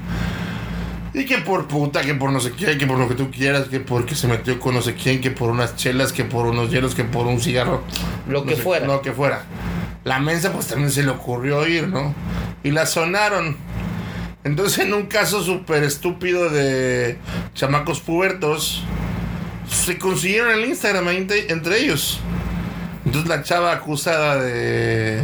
[1.14, 3.70] Y que por puta, que por no sé qué, que por lo que tú quieras,
[3.70, 6.70] que porque se metió con no sé quién, que por unas chelas, que por unos
[6.70, 7.84] hielos, que por un cigarro.
[8.28, 8.86] Lo No que sé, fuera.
[8.86, 9.44] Lo que fuera.
[10.04, 12.14] La mensa pues también se le ocurrió ir, ¿no?
[12.64, 13.58] Y la sonaron.
[14.44, 17.18] Entonces en un caso súper estúpido de
[17.56, 18.84] chamacos pubertos,
[19.70, 22.20] se consiguieron el Instagram entre ellos.
[23.06, 25.22] Entonces la chava acusada de...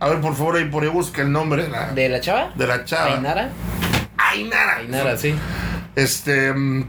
[0.00, 2.52] A ver, por favor, ahí por ahí busca el nombre de la, ¿De la chava?
[2.54, 3.14] de la chava.
[3.16, 3.50] Ainara.
[4.18, 4.76] Ainara.
[4.76, 5.34] Ainara, sí.
[5.94, 6.52] Este.
[6.52, 6.84] mm,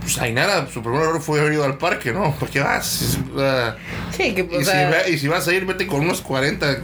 [0.00, 2.34] Pues Ainara, su primer error fue haber ido al parque, ¿no?
[2.38, 3.02] Porque vas.
[3.02, 3.74] es- ah,
[4.16, 6.20] Sí, que, o y, si, sea, va- y si vas a ir, vete con unos
[6.22, 6.78] 40.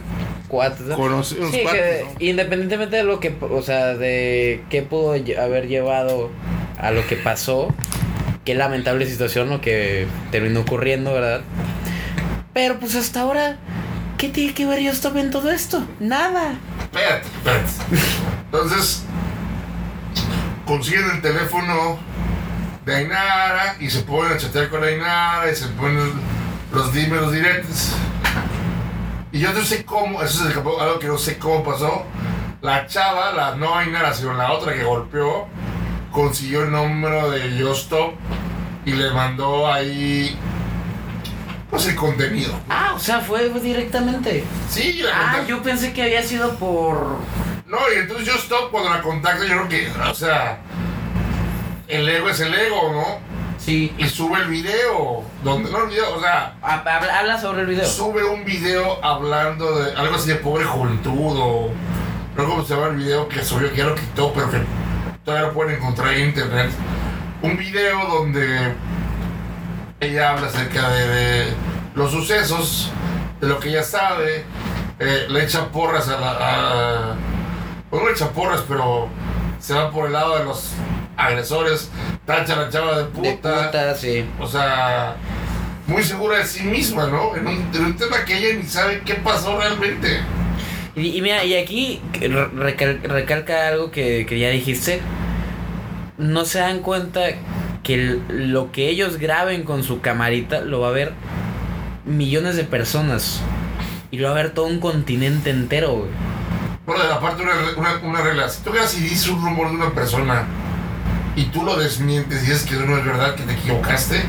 [0.47, 0.85] cuatro.
[0.97, 2.11] unos- Sí, que cuates, ¿no?
[2.19, 6.29] independientemente de lo que, o sea, de qué pudo haber llevado
[6.77, 7.73] a lo que pasó,
[8.45, 11.41] qué lamentable situación lo que terminó ocurriendo, ¿verdad?
[12.53, 13.57] Pero pues hasta ahora,
[14.25, 15.85] ¿qué tiene que ver Yostop en todo esto?
[15.99, 16.55] Nada.
[16.81, 17.71] Espérate, espérate.
[18.45, 19.03] Entonces,
[20.65, 21.99] consiguen el teléfono
[22.85, 26.11] de Ainara y se ponen a chatear con Ainara y se ponen
[26.73, 27.91] los dime, los directos.
[29.31, 32.03] Y yo no sé cómo, eso es algo que no sé cómo pasó.
[32.61, 35.47] La chava, la no Ainara, sino la otra que golpeó,
[36.11, 38.15] consiguió el número de Yostop
[38.85, 40.35] y le mandó ahí
[41.77, 42.53] el contenido.
[42.69, 44.43] Ah, o sea, fue directamente.
[44.69, 47.17] Sí, la Ah, yo pensé que había sido por...
[47.67, 50.59] No, y entonces yo stop cuando la contacto, yo creo que, o sea,
[51.87, 53.35] el ego es el ego, ¿no?
[53.57, 53.93] Sí.
[53.97, 57.67] Y sube el video, donde, no el video, o sea, Ha- Habla, habla sobre el
[57.67, 57.85] video.
[57.85, 61.69] sube un video hablando de algo así de pobre juventud o
[62.37, 64.59] no sé cómo se llama el video que subió, que ya lo quitó, pero que
[65.23, 66.69] todavía lo pueden encontrar en internet.
[67.41, 68.73] Un video donde
[70.05, 71.45] ella habla acerca de, de
[71.95, 72.91] los sucesos,
[73.41, 74.43] de lo que ella sabe,
[74.99, 76.31] eh, le echa porras a la...
[76.39, 77.15] A,
[77.89, 79.07] pues no le echa porras, pero
[79.59, 80.71] se va por el lado de los
[81.17, 81.89] agresores,
[82.25, 83.65] tacha a la chava de De puta.
[83.67, 84.25] puta, sí.
[84.39, 85.15] O sea,
[85.87, 87.35] muy segura de sí misma, ¿no?
[87.35, 90.19] En un, en un tema que ella ni sabe qué pasó realmente.
[90.95, 95.01] Y, y mira, y aquí re- recal- recalca algo que, que ya dijiste.
[96.17, 97.21] No se dan cuenta
[97.85, 101.13] que lo que ellos graben con su camarita lo va a ver
[102.03, 103.41] millones de personas.
[104.09, 106.09] Y lo va a ver todo un continente entero, güey.
[106.87, 108.49] Bueno, de la parte una, una, una regla.
[108.49, 110.45] Si tú veas y dices un rumor de una persona
[111.35, 114.23] y tú lo desmientes y dices que no es verdad, que te equivocaste,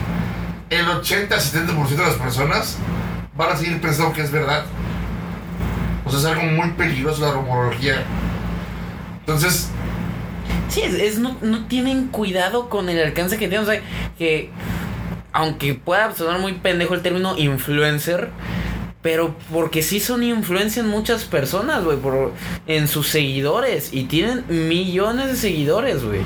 [0.69, 2.77] el 80-70% de las personas
[3.37, 4.66] van a seguir pensando que es verdad.
[6.05, 8.05] O sea, es algo muy peligroso la rumorología.
[9.21, 9.71] Entonces,
[10.69, 13.67] Sí, es, es- no, no tienen cuidado con el alcance que tienen.
[13.69, 13.81] O sea,
[14.19, 14.51] que
[15.33, 18.31] aunque pueda sonar muy pendejo el término influencer,
[19.03, 22.33] pero porque sí son influencia en muchas personas, güey, por
[22.67, 26.21] en sus seguidores y tienen millones de seguidores, güey.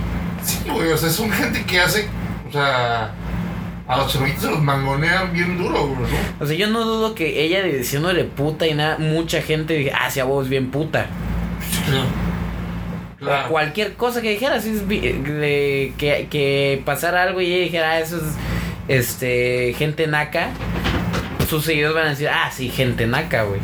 [0.44, 2.09] sí, güey, o sea, son gente que hace,
[2.48, 3.11] o sea,
[3.87, 6.44] a los chamaquitos se los mangonean bien duro, güey, ¿no?
[6.44, 10.09] O sea, yo no dudo que ella diciéndole puta y nada, mucha gente dije, ah,
[10.11, 11.07] sí, a vos bien puta.
[11.87, 12.07] O Claro.
[13.48, 18.16] Cualquier cosa que dijera, así es que, que pasara algo y ella dijera, ah, eso
[18.16, 18.22] es
[18.88, 20.50] este gente naca.
[21.48, 23.61] Sus seguidores van a decir, ah, sí, gente naca, güey.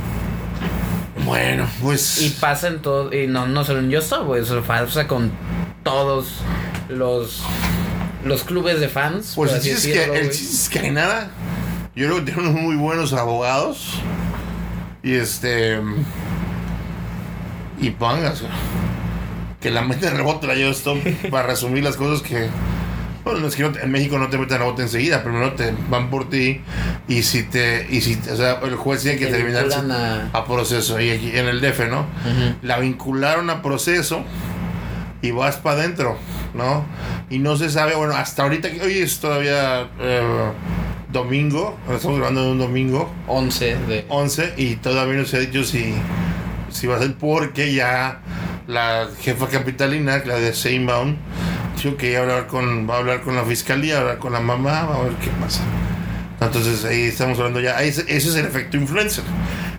[1.25, 2.23] Bueno, pues.
[2.23, 5.33] Y pasa en todo, y no, no solo en Just Stop, güey, eso pasa con
[5.83, 6.40] todos
[6.88, 7.42] los
[8.25, 9.33] los clubes de fans.
[9.35, 10.31] Pues el chiste, es que, el güey.
[10.31, 11.31] chiste es que hay nada.
[11.95, 13.95] Yo creo que tienen unos muy buenos abogados.
[15.03, 15.81] Y este.
[17.81, 18.42] Y pongas.
[19.61, 20.99] Que la meten en rebote la stop
[21.31, 22.49] para resumir las cosas que.
[23.25, 25.75] Bueno, es que no te- en México no te meten en rebote enseguida, primero te
[25.90, 26.61] van por ti.
[27.09, 27.87] Y si te.
[27.90, 29.69] Y si, o sea, el juez tiene que Te terminar a-
[30.33, 31.01] a proceso.
[31.01, 32.01] Y aquí en el DF, ¿no?
[32.01, 32.55] Ujú.
[32.62, 34.23] la vincularon a proceso
[35.23, 36.16] y vas para adentro,
[36.55, 36.85] ¿no?
[37.31, 40.23] Y no se sabe, bueno, hasta ahorita, que hoy es todavía eh,
[41.11, 45.64] domingo, estamos grabando de un domingo, 11 de 11, y todavía no se ha dicho
[45.64, 45.95] si,
[46.71, 48.21] si va a ser porque ya
[48.66, 51.16] la jefa capitalina, la de Seinbaum,
[51.76, 54.96] dijo que hablar con, va a hablar con la fiscalía, hablar con la mamá, va
[54.96, 55.62] a ver qué pasa.
[56.40, 59.24] Entonces ahí estamos hablando ya, ese, ese es el efecto influencer.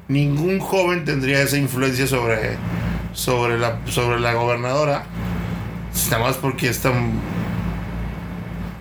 [0.08, 2.58] Ningún joven tendría esa influencia sobre,
[3.14, 5.04] sobre, la, sobre la gobernadora,
[6.10, 6.92] nada más porque esta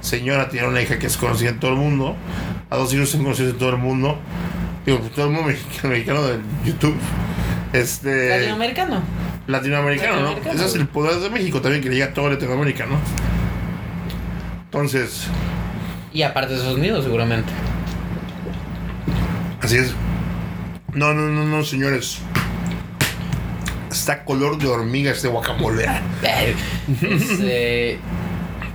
[0.00, 2.16] señora tiene una hija que es conocida en todo el mundo,
[2.70, 4.18] a dos hijos son conocidos en todo el mundo,
[4.86, 6.96] digo, todo el mundo mexicano, mexicano de YouTube,
[7.72, 9.02] este, latinoamericano.
[9.46, 10.22] Latinoamericano, ¿no?
[10.22, 12.98] Latinoamericano, Ese es el poder de México también, que le llega a toda Latinoamérica, ¿no?
[14.64, 15.26] Entonces,
[16.12, 17.50] Y aparte de Estados Unidos, seguramente.
[19.62, 19.94] así es.
[20.92, 22.18] No, no, no, no, señores.
[23.90, 25.86] está color de hormiga este guacamole.
[27.02, 27.98] Este,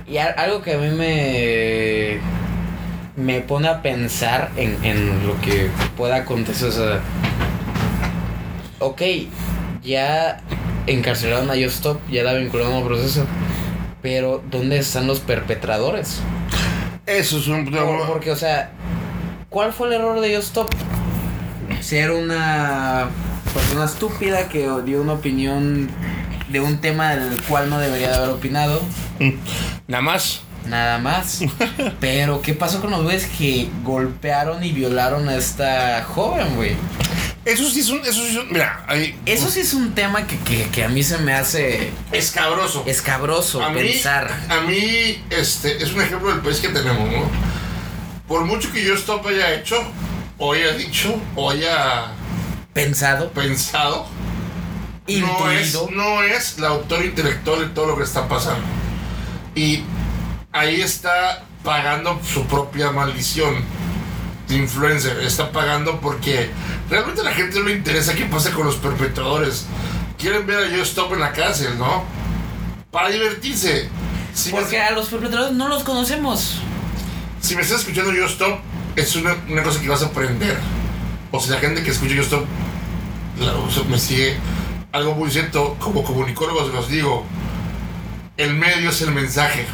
[0.06, 2.18] y algo que a mí me
[3.16, 6.68] me pone a pensar en, en lo que pueda acontecer.
[6.68, 7.00] O sea,
[8.78, 9.02] ok,
[9.82, 10.40] ya
[10.86, 13.24] encarcelaron a Stop, ya la vincularon al proceso.
[14.02, 16.20] Pero, ¿dónde están los perpetradores?
[17.06, 18.70] Eso es un Por- porque, o sea,
[19.48, 20.70] ¿cuál fue el error de Stop?
[21.80, 23.08] Ser una
[23.52, 25.88] persona estúpida que dio una opinión
[26.48, 28.80] de un tema del cual no debería de haber opinado.
[29.88, 30.42] Nada más.
[30.68, 31.40] Nada más.
[32.00, 36.76] Pero, ¿qué pasó con los güeyes que golpearon y violaron a esta joven, güey?
[37.44, 38.00] Eso sí es un.
[38.00, 39.18] Eso sí es un- mira, ahí.
[39.26, 42.84] Eso sí es un tema que, que, que a mí se me hace Escabroso.
[42.86, 44.30] escabroso a mí, pensar.
[44.48, 47.28] a mí, este, es un ejemplo del país que tenemos, ¿no?
[48.28, 49.76] Por mucho que yo Stop haya hecho,
[50.38, 52.12] o haya dicho, o haya
[52.72, 54.06] Pensado, pensado,
[55.08, 58.62] no es, no es la autor intelectual de todo lo que está pasando.
[59.54, 59.82] Y
[60.52, 63.56] ahí está pagando su propia maldición
[64.56, 65.18] influencer.
[65.20, 66.50] Está pagando porque
[66.90, 69.66] realmente a la gente no le interesa qué pasa con los perpetradores.
[70.18, 72.04] Quieren ver a Yo Stop en la cárcel, ¿no?
[72.90, 73.88] Para divertirse.
[74.34, 76.58] Si me- Porque a los perpetradores no los conocemos.
[77.40, 78.60] si me estás escuchando Yo Stop,
[78.96, 80.56] es una, una cosa que vas a aprender.
[81.32, 82.44] O si la gente que escucha Yo Stop
[83.40, 84.36] la- o sea, me sigue,
[84.92, 87.24] algo muy cierto, como comunicólogo se los digo,
[88.36, 89.66] el medio es el mensaje.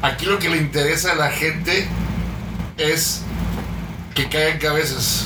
[0.00, 1.86] Aquí lo que le interesa a la gente
[2.78, 3.22] es
[4.14, 5.24] que caigan cabezas.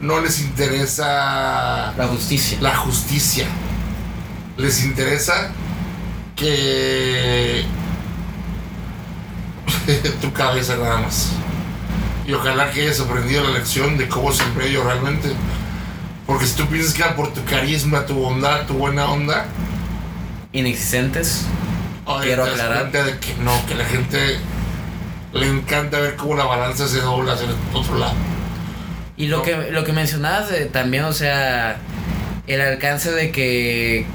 [0.00, 2.58] No les interesa La justicia.
[2.60, 3.46] la justicia.
[4.56, 5.50] Les interesa
[6.36, 7.64] que
[10.20, 11.30] tu cabeza nada más.
[12.26, 15.32] Y ojalá que hayas aprendido la lección de cómo el medio realmente.
[16.26, 19.46] Porque si tú piensas que era por tu carisma, tu bondad, tu buena onda,
[20.52, 21.44] Inexistentes.
[22.22, 22.90] Quiero aclarar.
[22.90, 24.38] de que no, que la gente
[25.38, 28.14] le encanta ver cómo la balanza se dobla hacia el otro lado.
[29.16, 29.42] Y lo No.
[29.42, 31.76] que, lo que mencionabas de- también, o sea,
[32.46, 34.06] el alcance de que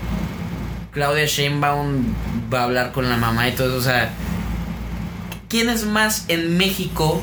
[0.92, 2.04] Claudia Sheinbaum
[2.54, 4.10] va a hablar con la mamá y todo eso, o sea,
[5.50, 7.22] ¿quiénes más en México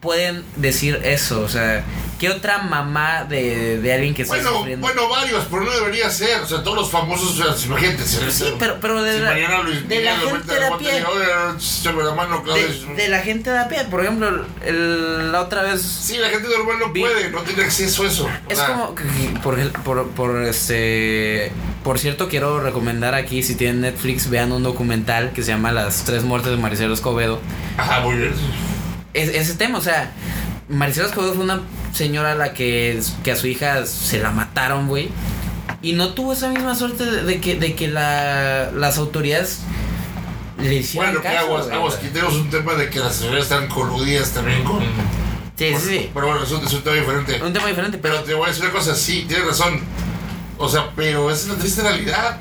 [0.00, 1.40] pueden decir eso?
[1.42, 1.84] O sea,
[2.22, 4.86] ¿qué otra mamá de, de alguien que está Bueno, sufriendo?
[4.86, 6.40] bueno, varios, pero no debería ser.
[6.40, 8.04] O sea, todos los famosos, o sea, imagínate.
[8.04, 11.04] Sí, pero, pero de, si la, mañana Luis de la gente de la pie.
[12.96, 16.76] De, la gente de pie, por ejemplo, el- la otra vez Sí, la gente normal
[16.78, 18.28] no Vi- puede, no tiene acceso a eso.
[18.48, 18.94] Es sea, como
[19.42, 21.50] por, por, por este
[21.82, 26.04] por cierto quiero recomendar aquí si tienen Netflix vean un documental que se llama Las
[26.04, 27.40] tres muertes de Maricelo Escobedo.
[27.76, 28.32] Ajá, muy bien.
[29.12, 30.12] Es, ese tema, o sea,
[30.68, 31.60] Maricelo Escobedo fue una
[31.92, 35.10] señora a la que, que a su hija se la mataron, güey.
[35.82, 39.60] Y no tuvo esa misma suerte de, de que, de que la, las autoridades
[40.60, 41.46] le hicieran Bueno, que caso.
[41.46, 41.76] aguas, güey.
[41.76, 44.80] aguas, aquí tenemos un tema de que las señoras están coludidas también con.
[45.58, 46.10] Sí, con- sí, sí.
[46.14, 47.42] Pero bueno, es un, es un tema diferente.
[47.42, 49.80] Un tema diferente, Pero pero te voy a decir una cosa, sí, tienes razón.
[50.58, 52.38] O sea, pero esa es la triste realidad.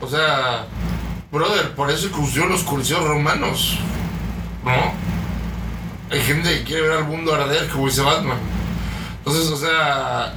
[0.00, 0.66] O sea,
[1.30, 3.78] brother, por eso incursión los coliseos romanos.
[4.64, 4.92] ¿No?
[6.10, 8.38] Hay gente que quiere ver al mundo arder, como dice Batman.
[9.24, 10.34] Entonces, o sea,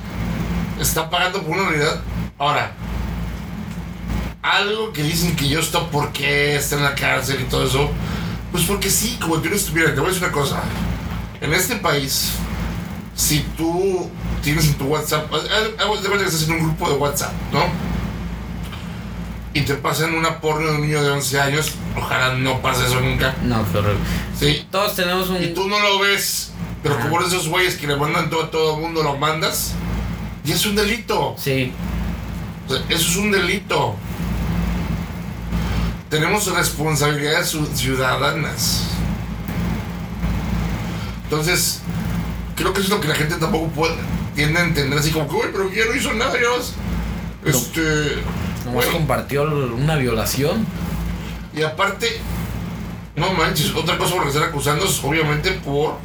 [0.79, 2.01] está pagando por una realidad.
[2.37, 2.71] Ahora,
[4.41, 7.89] algo que dicen que yo estoy por qué está en la cárcel y todo eso.
[8.51, 9.93] Pues porque sí, como que no estuviera.
[9.93, 10.61] Te voy a decir una cosa.
[11.41, 12.31] En este país,
[13.13, 14.09] si tú
[14.41, 17.65] tienes en tu WhatsApp, cuenta que estás en un grupo de WhatsApp, ¿no?
[19.53, 23.01] Y te pasan una porno de un niño de 11 años, ojalá no pase eso
[23.01, 23.99] nunca, no, qué horrible.
[24.39, 24.67] ¿sí?
[24.71, 26.51] Todos tenemos un Y tú no lo ves,
[26.87, 27.03] pero Ajá.
[27.09, 29.73] como eres de esos güeyes que le mandan todo a todo el mundo, lo mandas,
[30.45, 31.35] y es un delito.
[31.37, 31.73] Sí.
[32.67, 33.95] O sea, eso es un delito.
[36.09, 38.83] Tenemos responsabilidades ciu- ciudadanas.
[41.25, 41.81] Entonces,
[42.55, 43.95] creo que eso es lo que la gente tampoco puede,
[44.35, 46.73] tiende a entender así como que, uy, pero ya no hizo nada, más".
[47.43, 47.81] Este.
[48.65, 50.65] Nomás bueno, compartió una violación.
[51.55, 52.07] y aparte,
[53.15, 55.97] no manches, otra cosa por están acusando es obviamente por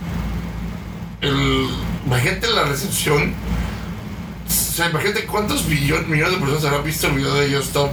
[1.23, 1.69] el.
[2.05, 3.35] Imagínate la recepción.
[4.47, 7.91] O sea, imagínate cuántos billones, millones de personas habrán visto el video de Stop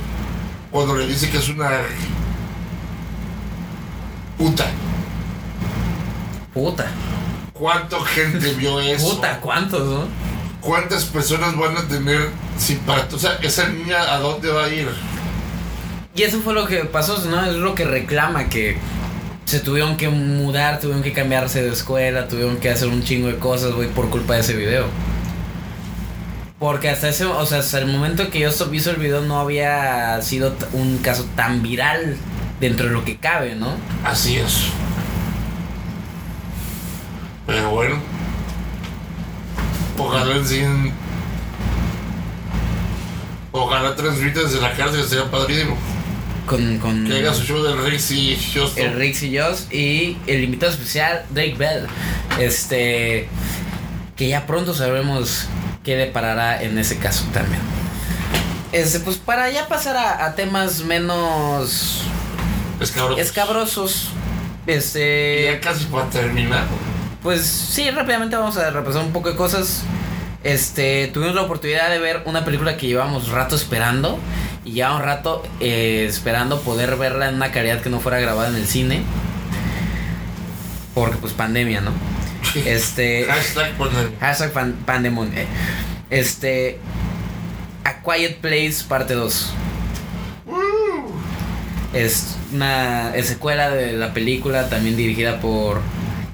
[0.72, 1.70] cuando le dice que es una
[4.38, 4.66] puta.
[6.54, 6.88] Puta.
[7.54, 9.16] ¿Cuánta gente vio eso?
[9.16, 10.08] Puta, ¿cuántos, no?
[10.62, 13.16] ¿Cuántas personas van a tener simpatía?
[13.16, 14.89] O sea, esa niña a dónde va a ir?
[16.16, 17.45] Y eso fue lo que pasó, ¿no?
[17.45, 18.78] Es lo que reclama que
[19.50, 23.38] se tuvieron que mudar, tuvieron que cambiarse de escuela, tuvieron que hacer un chingo de
[23.38, 24.86] cosas, güey, por culpa de ese video.
[26.60, 30.22] Porque hasta ese, o sea, hasta el momento que yo hizo el video no había
[30.22, 32.16] sido un caso tan viral
[32.60, 33.74] dentro de lo que cabe, ¿no?
[34.04, 34.66] Así es.
[37.47, 37.95] Pero bueno.
[39.97, 40.93] Ojalá enseñen.
[43.52, 45.76] Ojalá transmita desde la cárcel, sería padrísimo.
[46.46, 48.80] Con, con Que haga su show del Rix y Justo.
[48.82, 51.86] el Rix y Joss y el invitado especial Drake Bell.
[52.40, 53.28] Este
[54.16, 55.46] que ya pronto sabremos
[55.84, 57.62] qué deparará en ese caso también.
[58.72, 62.02] Este, pues para ya pasar a, a temas menos
[63.18, 64.10] escabrosos.
[64.68, 65.44] Y Este.
[65.46, 66.66] ya casi para terminar.
[67.24, 69.84] Pues sí, rápidamente vamos a repasar un poco de cosas.
[70.44, 74.20] Este, tuvimos la oportunidad de ver una película que llevábamos rato esperando.
[74.66, 78.49] Y ya un rato eh, esperando poder verla en una calidad que no fuera grabada
[78.49, 79.01] en el cine.
[80.93, 81.91] Porque pues pandemia, ¿no?
[82.66, 83.26] Este.
[83.26, 84.18] Hashtag pandemia.
[84.20, 85.32] Hashtag pan- pandemon.
[85.36, 85.45] eh.
[86.10, 86.80] Este.
[87.84, 89.53] A Quiet Place parte 2.
[91.93, 95.82] Es una es secuela de la película, también dirigida por.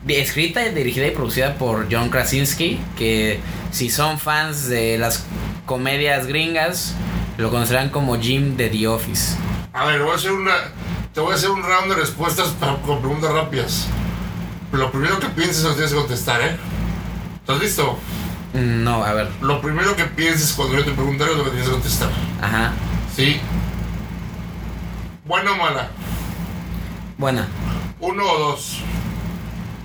[0.08, 2.80] Escrita, dirigida y producida por John Krasinski.
[2.98, 3.40] Que
[3.72, 5.24] si son fans de las
[5.66, 6.94] comedias gringas,
[7.38, 9.36] lo conocerán como Jim de The Office.
[9.74, 10.54] A ver, voy a hacer una.
[11.14, 13.88] Te voy a hacer un round de respuestas para, con preguntas rápidas.
[14.72, 16.58] Lo primero que pienses lo tienes que contestar, ¿eh?
[17.40, 17.98] ¿Estás listo?
[18.54, 19.30] Mm, No, a ver.
[19.42, 22.10] Lo primero que pienses cuando yo te preguntaré es lo que tienes que contestar.
[22.42, 22.74] Ajá.
[23.16, 23.40] ¿Sí?
[25.26, 25.90] ¿Buena o mala?
[27.18, 27.48] Buena.
[28.00, 28.80] ¿Uno o dos?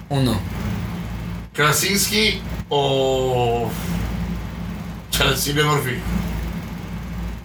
[0.09, 0.39] Uno.
[1.53, 3.71] ¿Krasinski o.
[5.37, 5.99] Cillian Murphy?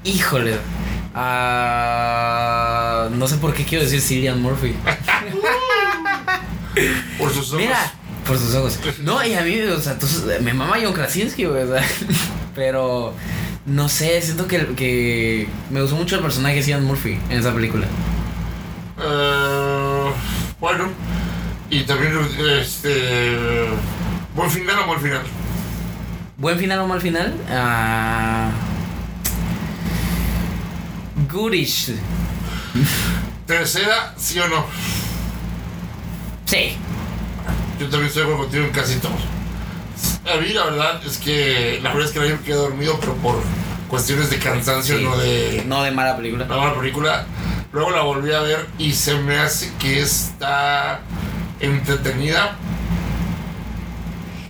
[0.05, 0.57] Híjole.
[1.15, 4.73] Ah, no sé por qué quiero decir Cillian Murphy.
[7.17, 7.61] Por sus ojos.
[7.61, 7.93] Mira,
[8.27, 8.77] por sus ojos.
[9.01, 10.07] No, y a mí, o sea, tú-
[10.41, 11.81] me mama John Krasinski, sea,
[12.55, 13.13] pero
[13.65, 17.53] no sé, siento que, que me gustó mucho el personaje de Cillian Murphy en esa
[17.53, 17.85] película.
[19.01, 20.11] Eh,
[20.59, 20.89] bueno.
[21.69, 22.11] Y también,
[22.59, 23.67] este.
[24.35, 25.21] ¿Buen final o mal final?
[26.37, 27.33] ¿Buen final o mal final?
[27.49, 28.49] Ah,
[31.35, 31.91] goodish.
[33.45, 34.65] Tercera, sí o no.
[36.45, 36.75] Sí.
[37.79, 39.13] Yo también estoy de acuerdo contigo en casi todo.
[40.33, 43.13] A mí la verdad es que la verdad es que ayer me quedé dormido, pero
[43.15, 43.35] por
[43.89, 45.03] cuestiones de cansancio, Sí.
[45.03, 46.45] no de No de mala película.
[46.47, 47.25] la mala película.
[47.71, 51.01] Luego la volví a ver y se me hace que está
[51.59, 52.55] entretenida.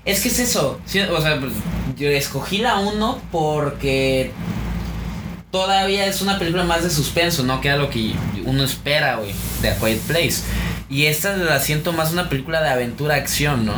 [0.06, 0.80] Es que es eso.
[0.86, 1.54] sí, o sea, pues,
[1.98, 4.32] yo escogí la 1 porque
[5.56, 7.62] todavía es una película más de suspenso, ¿no?
[7.62, 10.42] Que era lo que uno espera, güey, de A Quiet Place.
[10.90, 13.74] Y esta la siento más una película de aventura-acción, ¿no?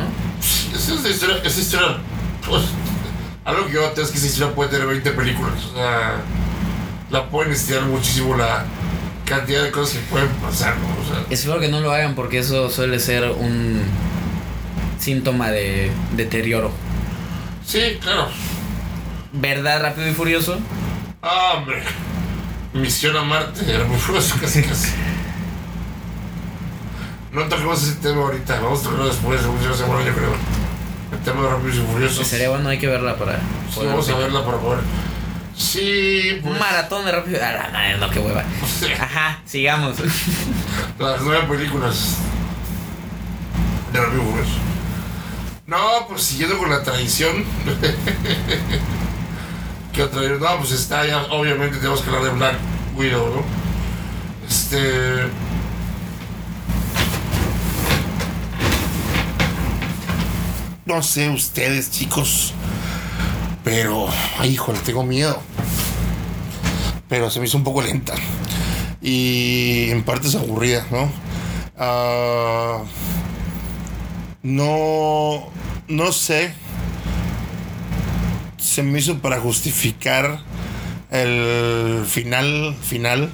[0.74, 1.98] Esa, esa historia, esa historia,
[2.44, 2.64] pues,
[3.44, 5.66] algo que yo es que esa historia puede tener 20 películas.
[5.66, 6.16] O sea,
[7.10, 8.64] la pueden estirar muchísimo la
[9.24, 10.88] cantidad de cosas que pueden pasar, ¿no?
[11.00, 13.82] O sea, Espero que no lo hagan porque eso suele ser un
[14.98, 16.72] síntoma de deterioro.
[17.64, 18.26] sí, claro.
[19.32, 20.58] ¿Verdad, Rápido y Furioso?
[21.30, 21.82] Ah, hombre.
[22.72, 24.88] Misión a Marte, era muy furioso casi casi.
[27.32, 30.30] No toquemos ese tema ahorita, vamos a tocarlo después, según yo semana yo creo.
[31.12, 32.26] El tema de Rápidos y Furiosos.
[32.26, 33.34] Sería bueno, hay que verla para...
[33.72, 34.80] Sí, vamos a verla para poder.
[35.56, 36.60] Sí, Un pues.
[36.60, 37.40] maratón de Rápido...
[37.42, 38.44] Ah, la madre, no, qué hueva.
[38.80, 39.96] sí, Ajá, sigamos.
[40.98, 42.16] Las nueve películas
[43.92, 44.52] de Rápido y Furioso.
[45.66, 47.44] No, pues siguiendo con la tradición.
[49.98, 50.38] ¿Qué vez?
[50.38, 52.54] No, pues está ya, obviamente tenemos que hablar de Black
[52.94, 53.42] Widow, ¿no?
[54.48, 55.26] Este.
[60.86, 62.54] No sé ustedes, chicos.
[63.64, 64.06] Pero,
[64.38, 65.42] ay, híjole, tengo miedo.
[67.08, 68.14] Pero se me hizo un poco lenta.
[69.02, 71.10] Y en parte es aburrida, ¿no?
[71.76, 72.84] Ah,
[74.44, 75.48] no.
[75.88, 76.54] No sé.
[78.78, 80.38] Se me hizo para justificar
[81.10, 82.76] el final.
[82.80, 83.28] Final.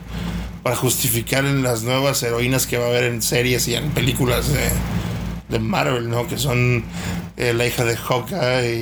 [0.62, 4.50] Para justificar en las nuevas heroínas que va a haber en series y en películas
[4.50, 4.70] de,
[5.50, 6.26] de Marvel, ¿no?
[6.26, 6.82] Que son
[7.36, 8.74] eh, la hija de Hawkeye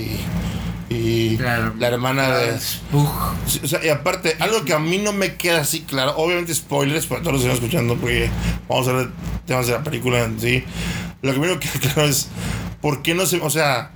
[0.88, 1.74] y, y Claro.
[1.80, 2.52] la hermana de.
[2.92, 3.10] Ugh.
[3.48, 6.54] Sí, o sea, y aparte, algo que a mí no me queda así claro, obviamente
[6.54, 8.30] spoilers para todos los que están escuchando, porque
[8.68, 9.08] vamos a ver
[9.48, 10.62] temas de la película en sí.
[11.22, 12.28] Lo que me queda claro es,
[12.80, 13.90] ¿por qué no se, o sea,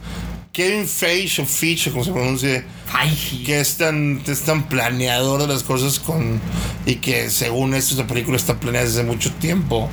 [0.56, 5.48] Kevin Feige o Feige, como se pronuncie, Ay, que es tan, es tan planeador de
[5.48, 6.40] las cosas con,
[6.86, 9.90] y que según esto esta película está planeada desde mucho tiempo,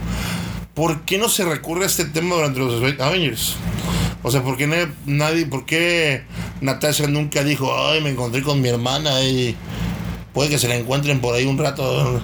[0.74, 3.55] ¿por qué no se recurre a este tema durante los Avengers?
[4.24, 6.24] O sea, ¿por qué no- nadie, por qué
[6.61, 9.57] Natasha nunca dijo, ay, me encontré con mi hermana y
[10.34, 12.24] puede que se la encuentren por ahí un rato.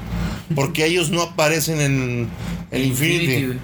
[0.55, 2.29] Porque ellos no aparecen en,
[2.71, 3.45] en Infinity.
[3.47, 3.57] güey.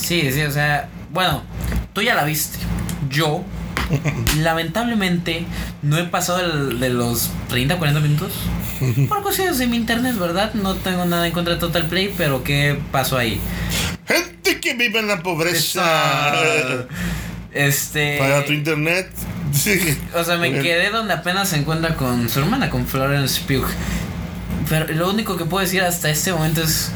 [0.00, 1.42] Sí, sí, o sea, bueno,
[1.92, 2.58] tú ya la viste.
[3.08, 3.44] Yo,
[4.38, 5.44] lamentablemente,
[5.82, 8.32] no he pasado el- de los 30, 40 minutos.
[9.08, 10.54] Por cuestiones de mi internet, ¿verdad?
[10.54, 13.38] No tengo nada en contra de Total Play, pero ¿qué pasó ahí?
[14.06, 15.82] Gente que vive en la pobreza.
[17.52, 18.18] Este.
[18.18, 19.10] Para tu internet.
[19.52, 19.98] Sí.
[20.14, 23.66] O sea, me quedé donde apenas se encuentra con su hermana, con Florence Pugh.
[24.68, 26.92] Pero lo único que puedo decir hasta este momento es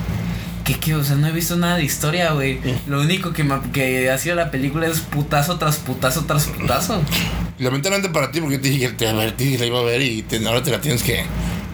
[0.64, 2.58] que, que, o sea, no he visto nada de historia, güey.
[2.86, 7.02] Lo único que, me, que ha sido la película es putazo tras putazo tras putazo.
[7.58, 10.44] Lamentablemente para ti, porque te dije que te advertí, la iba a ver y te-
[10.46, 11.24] ahora te la tienes que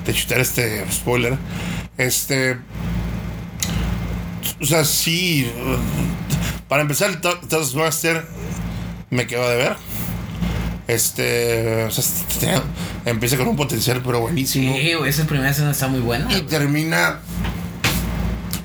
[0.05, 1.37] te chutar este spoiler.
[1.97, 2.59] Este.
[4.61, 5.51] O sea, sí.
[6.69, 8.27] Para empezar, el Ta- Taskmaster
[9.11, 9.77] me quedó de ver.
[10.89, 11.85] Este.
[11.85, 12.55] O sea, este,
[13.05, 14.75] empieza con un potencial, pero buenísimo.
[14.75, 16.33] Sí, esa primera escena está muy buena.
[16.37, 17.21] Y termina.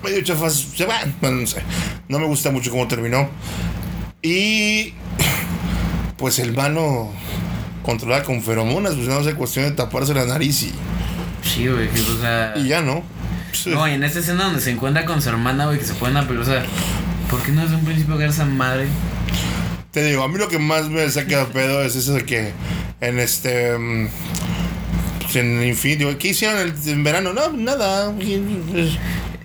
[0.06, 0.68] Medio chafas.
[0.76, 0.96] Se va.
[1.22, 1.62] Bueno, no sé.
[2.08, 3.30] No me gusta mucho cómo terminó.
[4.22, 4.94] Y.
[6.18, 7.12] Pues el mano
[7.84, 10.72] controlada con feromonas, pues no sé, cuestión de taparse la nariz y,
[11.44, 12.54] Sí, güey, que, o sea.
[12.56, 13.04] y ya no.
[13.52, 13.70] Sí.
[13.70, 16.18] No, y en esta escena donde se encuentra con su hermana, güey, que se pone
[16.18, 16.66] a pelear, o sea,
[17.30, 18.88] ¿por qué no desde un principio agarra esa madre?
[19.92, 22.54] Te digo, a mí lo que más me saca de pedo es eso de que
[23.02, 23.78] en este.
[23.78, 24.08] mm,
[25.22, 27.34] pues en Infinity, ¿qué hicieron el- en verano?
[27.34, 28.14] No, nada.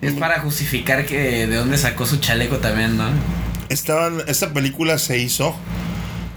[0.02, 3.04] Es para justificar que de dónde sacó su chaleco también, ¿no?
[3.68, 5.54] Estaban, esta película se hizo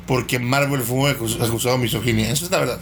[0.06, 2.30] porque Marvel fue acus- acusado de misoginia.
[2.30, 2.80] Eso es la verdad.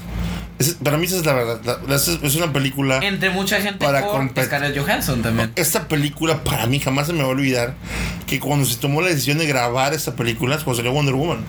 [0.59, 1.79] Es- para mí esa es la verdad.
[1.87, 2.99] La- es, es una película...
[3.03, 5.51] Entre mucha gente Para por Scarlett Johansson también.
[5.55, 7.75] Esta película para mí jamás se me va a olvidar
[8.27, 11.39] que cuando se tomó la decisión de grabar esta película es cuando salió Wonder Woman.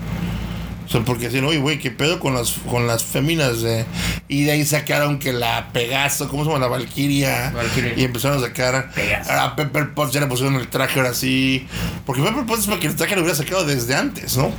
[0.92, 3.62] Sea, porque decían, oye, güey, ¿qué pedo con las, con las féminas?
[3.62, 3.86] de-?"
[4.28, 6.60] Y de ahí sacaron que la Pegaso, ¿cómo se llama?
[6.60, 7.50] La Valkyria.
[7.54, 7.94] Valkyria.
[7.96, 9.32] Y empezaron a sacar Pegaso.
[9.32, 11.66] a Pepper Potts, ya le pusieron el traje ahora sí.
[12.06, 14.52] Porque Pepper Potts es para que el traje lo hubiera sacado desde antes, ¿no?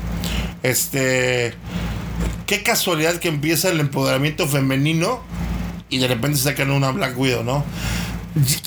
[0.64, 1.54] Este.
[2.46, 5.22] Qué casualidad que empieza el empoderamiento femenino
[5.90, 7.64] y de repente sacan una Black Widow, ¿no?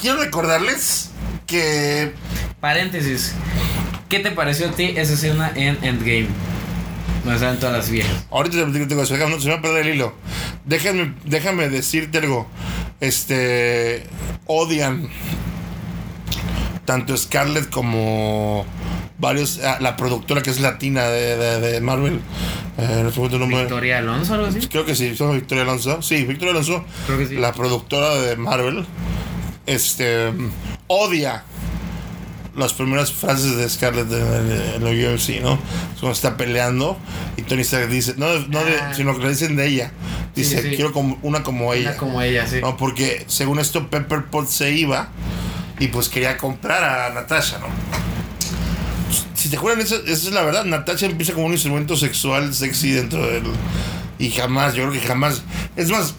[0.01, 1.11] Quiero recordarles
[1.47, 2.13] que
[2.61, 3.35] Paréntesis.
[4.09, 6.29] ¿Qué te pareció a ti esa escena en Endgame?
[7.27, 8.25] Donde salen todas las viejas.
[8.31, 10.15] ahorita te digo eso, déjame- se me va a perder el hilo.
[10.65, 12.47] Déjame, déjame decirte algo.
[13.01, 14.05] Este
[14.47, 15.09] odian
[16.85, 18.65] tanto Scarlett como
[19.19, 22.21] varios ah, la productora que es latina de, de- de Marvel.
[22.79, 23.61] Eh, no sé nombre.
[23.61, 24.61] Victoria Alonso, algo así.
[24.69, 26.01] Creo que sí, somos Victoria Alonso.
[26.03, 27.35] Sí, Victoria Alonso, Creo que sí.
[27.35, 28.87] la productora de Marvel,
[29.67, 30.31] este
[30.87, 31.43] odia
[32.57, 35.55] las primeras frases de Scarlett en el, en el UFC, ¿no?
[35.55, 36.97] Es Cuando está peleando
[37.37, 38.93] y Tony Stark dice, no, no de- Ah.
[38.95, 39.93] sino que le dicen de ella.
[40.35, 40.77] Dice, Sí, sí.
[40.77, 41.91] quiero como, una como ella.
[41.91, 42.57] Una como ella, sí.
[42.61, 45.09] No, porque según esto Pepper Potts se iba
[45.79, 47.67] y pues quería comprar a Natasha, ¿no?
[49.35, 50.65] Si te acuerdan, esa, esa es la verdad.
[50.65, 53.45] Natasha empieza como un instrumento sexual sexy dentro del...
[54.19, 55.43] Y jamás, yo creo que jamás...
[55.77, 56.15] Es más,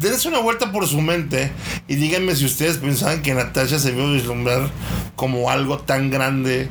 [0.00, 1.50] dense una vuelta por su mente
[1.88, 4.70] y díganme si ustedes pensaban que Natasha se vio vislumbrar
[5.16, 6.68] como algo tan grande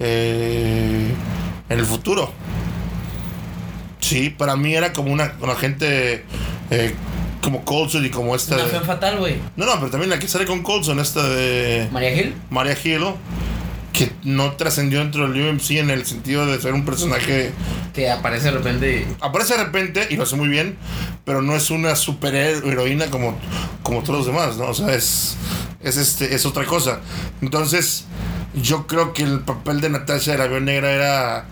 [0.00, 1.14] eh,
[1.68, 2.32] en el futuro.
[4.00, 6.24] Sí, para mí era como una, una gente
[6.70, 6.94] eh,
[7.40, 8.80] como Colson y como esta Una de...
[8.80, 9.36] fatal, güey.
[9.56, 12.34] No, no, pero también la que sale con Colson, esta de María Gil.
[12.50, 13.04] Maria Hill,
[14.06, 17.52] que no trascendió dentro del UMC en el sentido de ser un personaje...
[17.94, 19.06] Que aparece de repente.
[19.08, 20.76] y- Aparece de repente y lo hace muy bien,
[21.24, 23.38] pero no es una superheroína como,
[23.82, 24.66] como todos los demás, ¿no?
[24.66, 25.36] O sea, es,
[25.82, 27.00] es, este, es otra cosa.
[27.42, 28.04] Entonces,
[28.54, 31.44] yo creo que el papel de Natasha de la Avión Negra era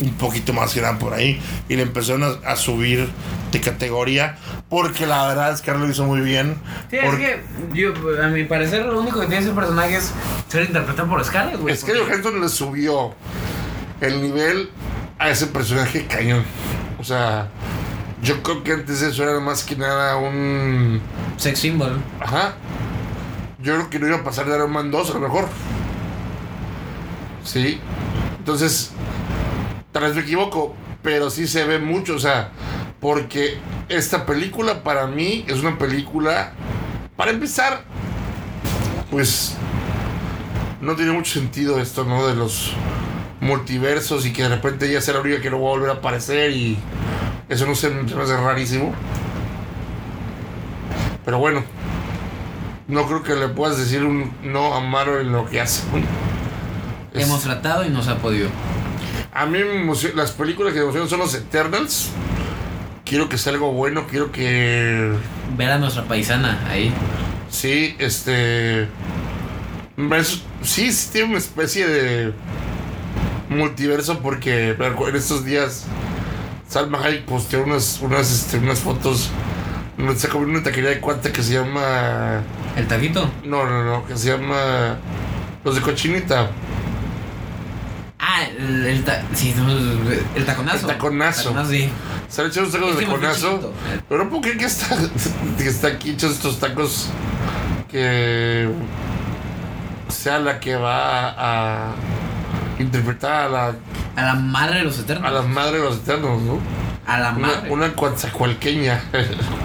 [0.00, 3.08] un poquito más grande por ahí y le empezaron a, a subir
[3.52, 4.36] de categoría
[4.68, 6.56] porque la verdad es que lo hizo muy bien.
[6.90, 7.42] Sí, es Porque-
[7.72, 7.92] que yo,
[8.22, 10.12] a mi parecer, lo único que tiene ese personaje es
[10.48, 11.74] ser interpretado por Scarlett, güey.
[11.74, 13.14] Es que Johansson le subió
[14.00, 14.70] el nivel
[15.18, 16.44] a ese personaje cañón.
[16.98, 17.48] O sea,
[18.22, 21.00] yo creo que antes eso era más que nada un.
[21.36, 22.00] Sex symbol.
[22.20, 22.54] Ajá.
[23.62, 25.48] Yo creo que no iba a pasar de Iron Man 2 a lo mejor.
[27.44, 27.80] Sí.
[28.38, 28.92] Entonces,
[29.92, 32.50] tal vez me equivoco, pero sí se ve mucho, o sea,
[33.00, 36.52] porque esta película para mí es una película,
[37.16, 37.82] para empezar,
[39.10, 39.56] pues
[40.80, 42.26] no tiene mucho sentido esto, ¿no?
[42.26, 42.72] De los
[43.40, 45.94] multiversos y que de repente ella sea la única que no va a volver a
[45.94, 46.76] aparecer y
[47.48, 48.94] eso no se, se me hace rarísimo.
[51.24, 51.62] Pero bueno,
[52.88, 55.82] no creo que le puedas decir un no a Marvel en lo que hace.
[57.14, 58.48] Es- Hemos tratado y no se ha podido.
[59.32, 62.10] A mí me emociona- las películas que me emocionan son los Eternals.
[63.04, 65.12] Quiero que sea algo bueno, quiero que
[65.56, 66.92] Ver a nuestra paisana ahí.
[67.48, 68.82] Sí, este.
[68.82, 72.32] es- sí, sí tiene una especie de
[73.48, 75.84] multiverso porque en estos días
[76.68, 79.30] Salma Hayek posteó unas, unas, este, unas fotos
[80.08, 82.40] está comiendo una taquería de cuanta que se llama.
[82.76, 83.28] El taquito.
[83.44, 84.96] No, no, no, que se llama.
[85.64, 86.50] Los de cochinita.
[88.60, 90.78] El, el, ta- sí, no, el taconazo.
[90.80, 90.86] El taconazo.
[91.50, 91.88] Taconazo, sí.
[92.28, 93.48] Se han hecho unos tacos de que me fui conazo.
[93.50, 93.72] chiquito.
[94.08, 94.96] Pero puedo creer que está,
[95.56, 97.08] que está aquí hechos estos tacos
[97.90, 98.68] que
[100.08, 101.34] sea la que va
[101.90, 101.94] a
[102.78, 103.66] interpretar a la,
[104.16, 105.26] A la madre de los eternos.
[105.28, 106.58] a las madres de los eternos, ¿no?
[107.06, 107.70] A la Una, madre.
[107.70, 109.02] una coatzacoalqueña.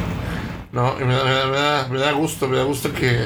[0.72, 3.26] no, y me da, me, da, me, da, me da gusto, me da gusto que,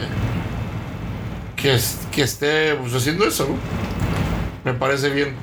[1.55, 1.79] que,
[2.11, 3.55] que esté pues, haciendo eso, ¿no?
[4.71, 5.33] Me parece bien.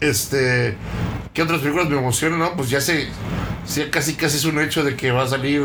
[0.00, 0.76] Este.
[1.32, 2.38] ¿Qué otras películas me emocionan?
[2.38, 3.08] No, pues ya sé.
[3.64, 5.62] Sí, casi casi es un hecho de que va a salir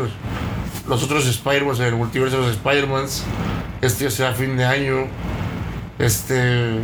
[0.88, 3.24] los otros Spider-Man el multiverso de los Spider-Mans.
[3.80, 5.06] Este ya será fin de año.
[5.98, 6.78] Este.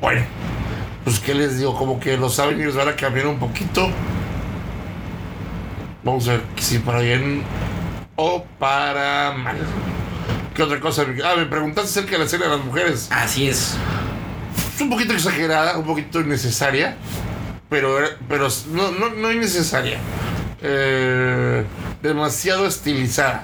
[0.00, 0.22] Bueno,
[1.04, 3.88] pues qué les digo, como que los Avengers van a cambiar un poquito.
[6.04, 7.42] Vamos a ver si para bien
[8.16, 9.56] o para mal.
[10.54, 11.04] ¿Qué otra cosa?
[11.24, 13.08] Ah, me preguntaste acerca de la escena de las mujeres.
[13.10, 13.76] Así es.
[14.78, 16.96] Es un poquito exagerada, un poquito innecesaria,
[17.68, 17.98] pero,
[18.28, 19.98] pero no, no, no innecesaria.
[20.62, 21.64] Eh,
[22.00, 23.42] demasiado estilizada.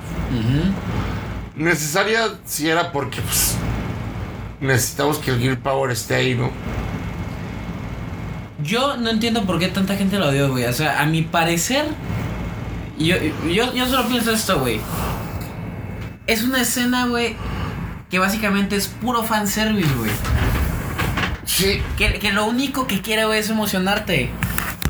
[1.56, 3.56] Necesaria si era porque pues,
[4.60, 6.52] necesitamos que el Gear Power esté ahí, ¿no?
[8.62, 10.66] Yo no entiendo por qué tanta gente lo odió, güey.
[10.66, 11.86] O sea, a mi parecer.
[12.96, 13.16] Yo,
[13.52, 14.80] yo, yo solo pienso esto, güey.
[16.28, 17.34] Es una escena, güey.
[18.08, 20.12] Que básicamente es puro fanservice, güey.
[21.46, 24.30] Sí, Que, que lo único que quiere, güey, es emocionarte.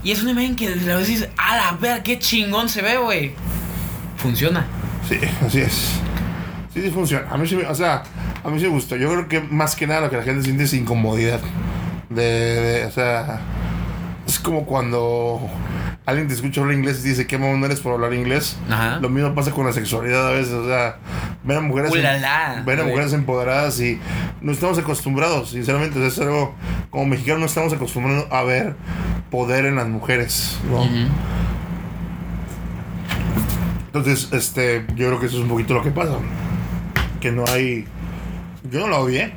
[0.02, 3.32] Y es una imagen que y dices, a la ver, qué chingón se ve, güey.
[4.16, 4.66] Funciona.
[5.08, 5.72] Sí, así es.
[6.72, 7.26] Sí, sí funciona.
[7.30, 8.02] A mí sí, me- o sea,
[8.42, 8.96] a mí sí me gustó.
[8.96, 11.40] Yo creo que más que nada lo que la gente siente es incomodidad.
[12.10, 13.40] De, de- o sea,
[14.26, 15.40] es como cuando
[16.06, 18.56] alguien te escucha hablar inglés y dice qué mamón eres por hablar inglés.
[18.70, 18.98] Ajá.
[19.00, 20.96] Lo mismo pasa con la sexualidad a veces, o sea,
[21.42, 22.94] ver a mujeres, Ulala, ver a güey.
[22.94, 23.98] mujeres empoderadas y
[24.40, 26.54] no estamos acostumbrados, sinceramente, es algo
[26.90, 28.76] como mexicanos no estamos acostumbrados a ver
[29.30, 30.58] poder en las mujeres.
[33.86, 36.18] Entonces, este, yo creo que eso es un poquito lo que pasa.
[37.20, 37.86] Que no hay.
[38.70, 39.32] Yo no lo odié.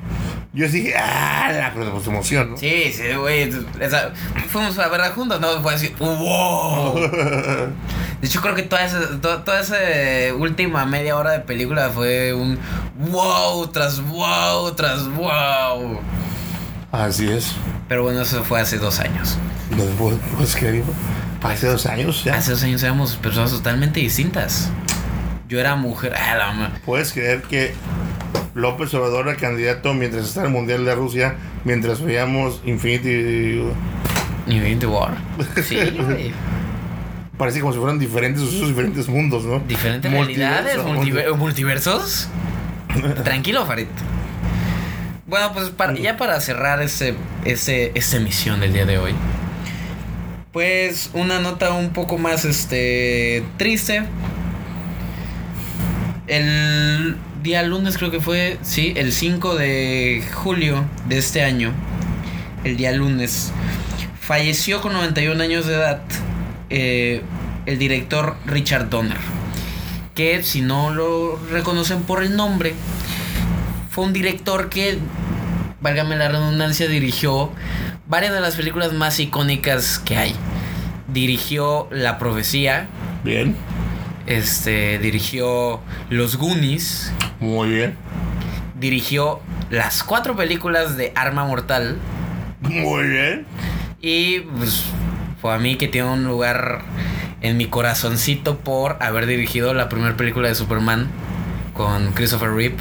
[0.58, 2.58] Yo sí dije, ah, la pero pues emoción, ¿no?
[2.58, 3.52] Sí, sí, güey.
[4.50, 5.62] fuimos a verla juntos, ¿no?
[5.62, 6.96] Fue así, wow.
[8.22, 9.76] De hecho, creo que toda esa, to- toda esa
[10.36, 12.58] última media hora de película fue un
[13.12, 16.00] wow tras wow tras wow.
[16.92, 17.52] Así es.
[17.88, 19.38] Pero bueno, eso fue hace dos años.
[20.38, 20.88] Pues que digo,
[21.44, 22.34] hace dos años ya.
[22.36, 24.72] Hace dos años éramos personas totalmente distintas.
[25.48, 26.14] Yo era mujer.
[26.18, 27.74] Ah, Puedes creer que
[28.54, 33.62] López Obrador era candidato mientras estaba el Mundial de Rusia, mientras veíamos Infinity.
[34.48, 35.16] Infinity War.
[35.64, 36.32] Sí, güey.
[37.38, 39.60] Parece como si fueran diferentes, esos diferentes mundos, ¿no?
[39.60, 42.28] Diferentes realidades, multiver- multiversos.
[43.24, 43.86] Tranquilo, Farid.
[45.28, 47.14] Bueno, pues para- ya para cerrar ese,
[47.46, 49.14] ese, esta emisión del día de hoy.
[50.52, 54.04] Pues una nota un poco más este triste.
[56.28, 61.72] El día lunes creo que fue, sí, el 5 de julio de este año.
[62.64, 63.52] El día lunes.
[64.20, 66.02] Falleció con 91 años de edad
[66.70, 67.22] eh,
[67.66, 69.18] el director Richard Donner.
[70.16, 72.74] Que si no lo reconocen por el nombre,
[73.90, 74.98] fue un director que,
[75.80, 77.52] válgame la redundancia, dirigió
[78.08, 80.36] varias de las películas más icónicas que hay.
[81.08, 82.88] Dirigió La Profecía,
[83.24, 83.56] Bien,
[84.28, 87.96] este, dirigió Los Goonies, muy bien,
[88.80, 91.98] dirigió las cuatro películas de Arma Mortal
[92.62, 93.46] muy bien.
[94.02, 94.84] y pues
[95.42, 96.82] fue a mí que tiene un lugar
[97.42, 101.08] en mi corazoncito por haber dirigido la primera película de Superman
[101.74, 102.76] con Christopher Reeve.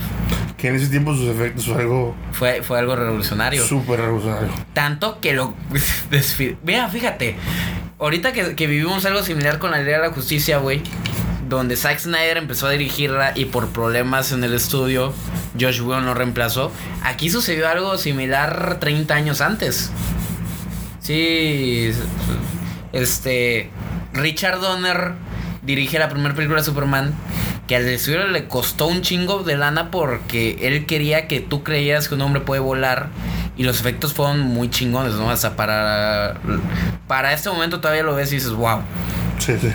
[0.57, 3.63] Que en ese tiempo sus efectos fue algo Fue, fue algo revolucionario.
[3.63, 4.49] súper revolucionario.
[4.73, 5.53] Tanto que lo
[6.65, 7.37] Mira, fíjate.
[7.99, 10.83] Ahorita que, que vivimos algo similar con la Liga de la Justicia, güey.
[11.49, 15.13] Donde Zack Snyder empezó a dirigirla y por problemas en el estudio,
[15.59, 16.73] Josh Whedon lo reemplazó.
[17.05, 19.91] Aquí sucedió algo similar 30 años antes.
[21.01, 21.93] Sí.
[22.93, 23.71] Este.
[24.13, 25.13] Richard Donner
[25.63, 27.15] dirige la primera película de Superman.
[27.69, 32.09] Que al estudio le costó un chingo de lana porque él quería que tú creyeras
[32.09, 33.09] que un hombre puede volar.
[33.57, 35.35] Y los efectos fueron muy chingones, ¿no?
[35.37, 36.39] Sea, para,
[37.07, 38.81] para este momento todavía lo ves y dices, wow.
[39.39, 39.69] Sí, sí.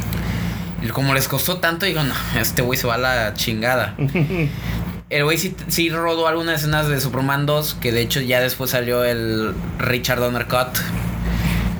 [0.81, 3.95] Y como les costó tanto, digo, no, este güey se va a la chingada.
[5.09, 8.71] El güey sí, sí rodó algunas escenas de Superman 2, que de hecho ya después
[8.71, 10.69] salió el Richard Donner Cut.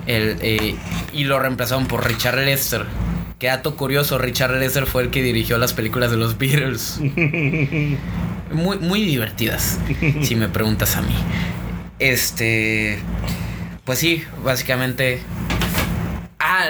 [0.06, 0.76] El, eh,
[1.14, 2.86] y lo reemplazaron por Richard Lester.
[3.40, 7.00] Qué dato curioso, Richard Lester fue el que dirigió las películas de los Beatles.
[8.52, 9.80] Muy, muy divertidas,
[10.24, 11.16] si me preguntas a mí.
[12.00, 13.00] Este.
[13.86, 15.22] Pues sí, básicamente.
[16.38, 16.66] Ah,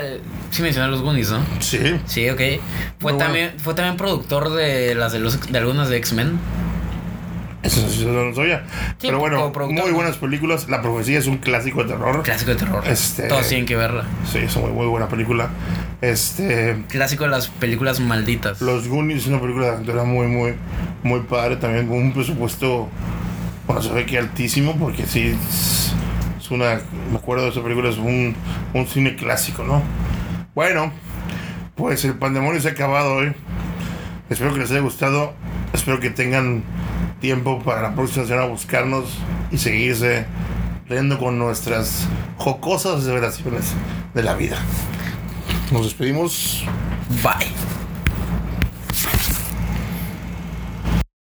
[0.52, 1.40] sí mencioné los Goonies, ¿no?
[1.60, 1.80] Sí.
[2.06, 2.38] Sí, ok.
[2.38, 2.60] Fue Muy
[3.02, 3.18] bueno.
[3.18, 6.40] también, fue también productor de las de los de algunas de X-Men.
[7.64, 8.64] Eso sí no lo sabía.
[8.98, 10.68] Sí, Pero bueno, muy buenas películas.
[10.68, 12.24] La profecía es un clásico de terror.
[12.24, 12.84] Clásico de terror.
[12.88, 14.04] Este- Todos tienen que verla.
[14.32, 15.50] Sí, es una muy, muy buena película.
[16.02, 16.84] Este.
[16.88, 18.62] Clásico de las películas malditas.
[18.62, 20.56] Los Goonies es una película de aventura muy, muy,
[21.04, 21.58] muy padre.
[21.58, 22.90] También con un presupuesto,
[23.68, 25.94] bueno, se ve que altísimo, porque sí, es,
[26.40, 26.82] es una,
[27.12, 28.36] me acuerdo de esa película, es un,
[28.74, 29.84] un cine clásico, ¿no?
[30.54, 30.92] Bueno,
[31.76, 33.34] pues el pandemonio se ha acabado hoy.
[34.30, 35.34] Espero que les haya gustado.
[35.74, 36.64] Espero que tengan
[37.22, 39.18] tiempo para la próxima semana buscarnos
[39.52, 40.26] y seguirse
[40.90, 43.74] riendo con nuestras jocosas revelaciones
[44.14, 44.58] de la vida.
[45.72, 46.66] Nos despedimos.
[47.24, 47.71] Bye.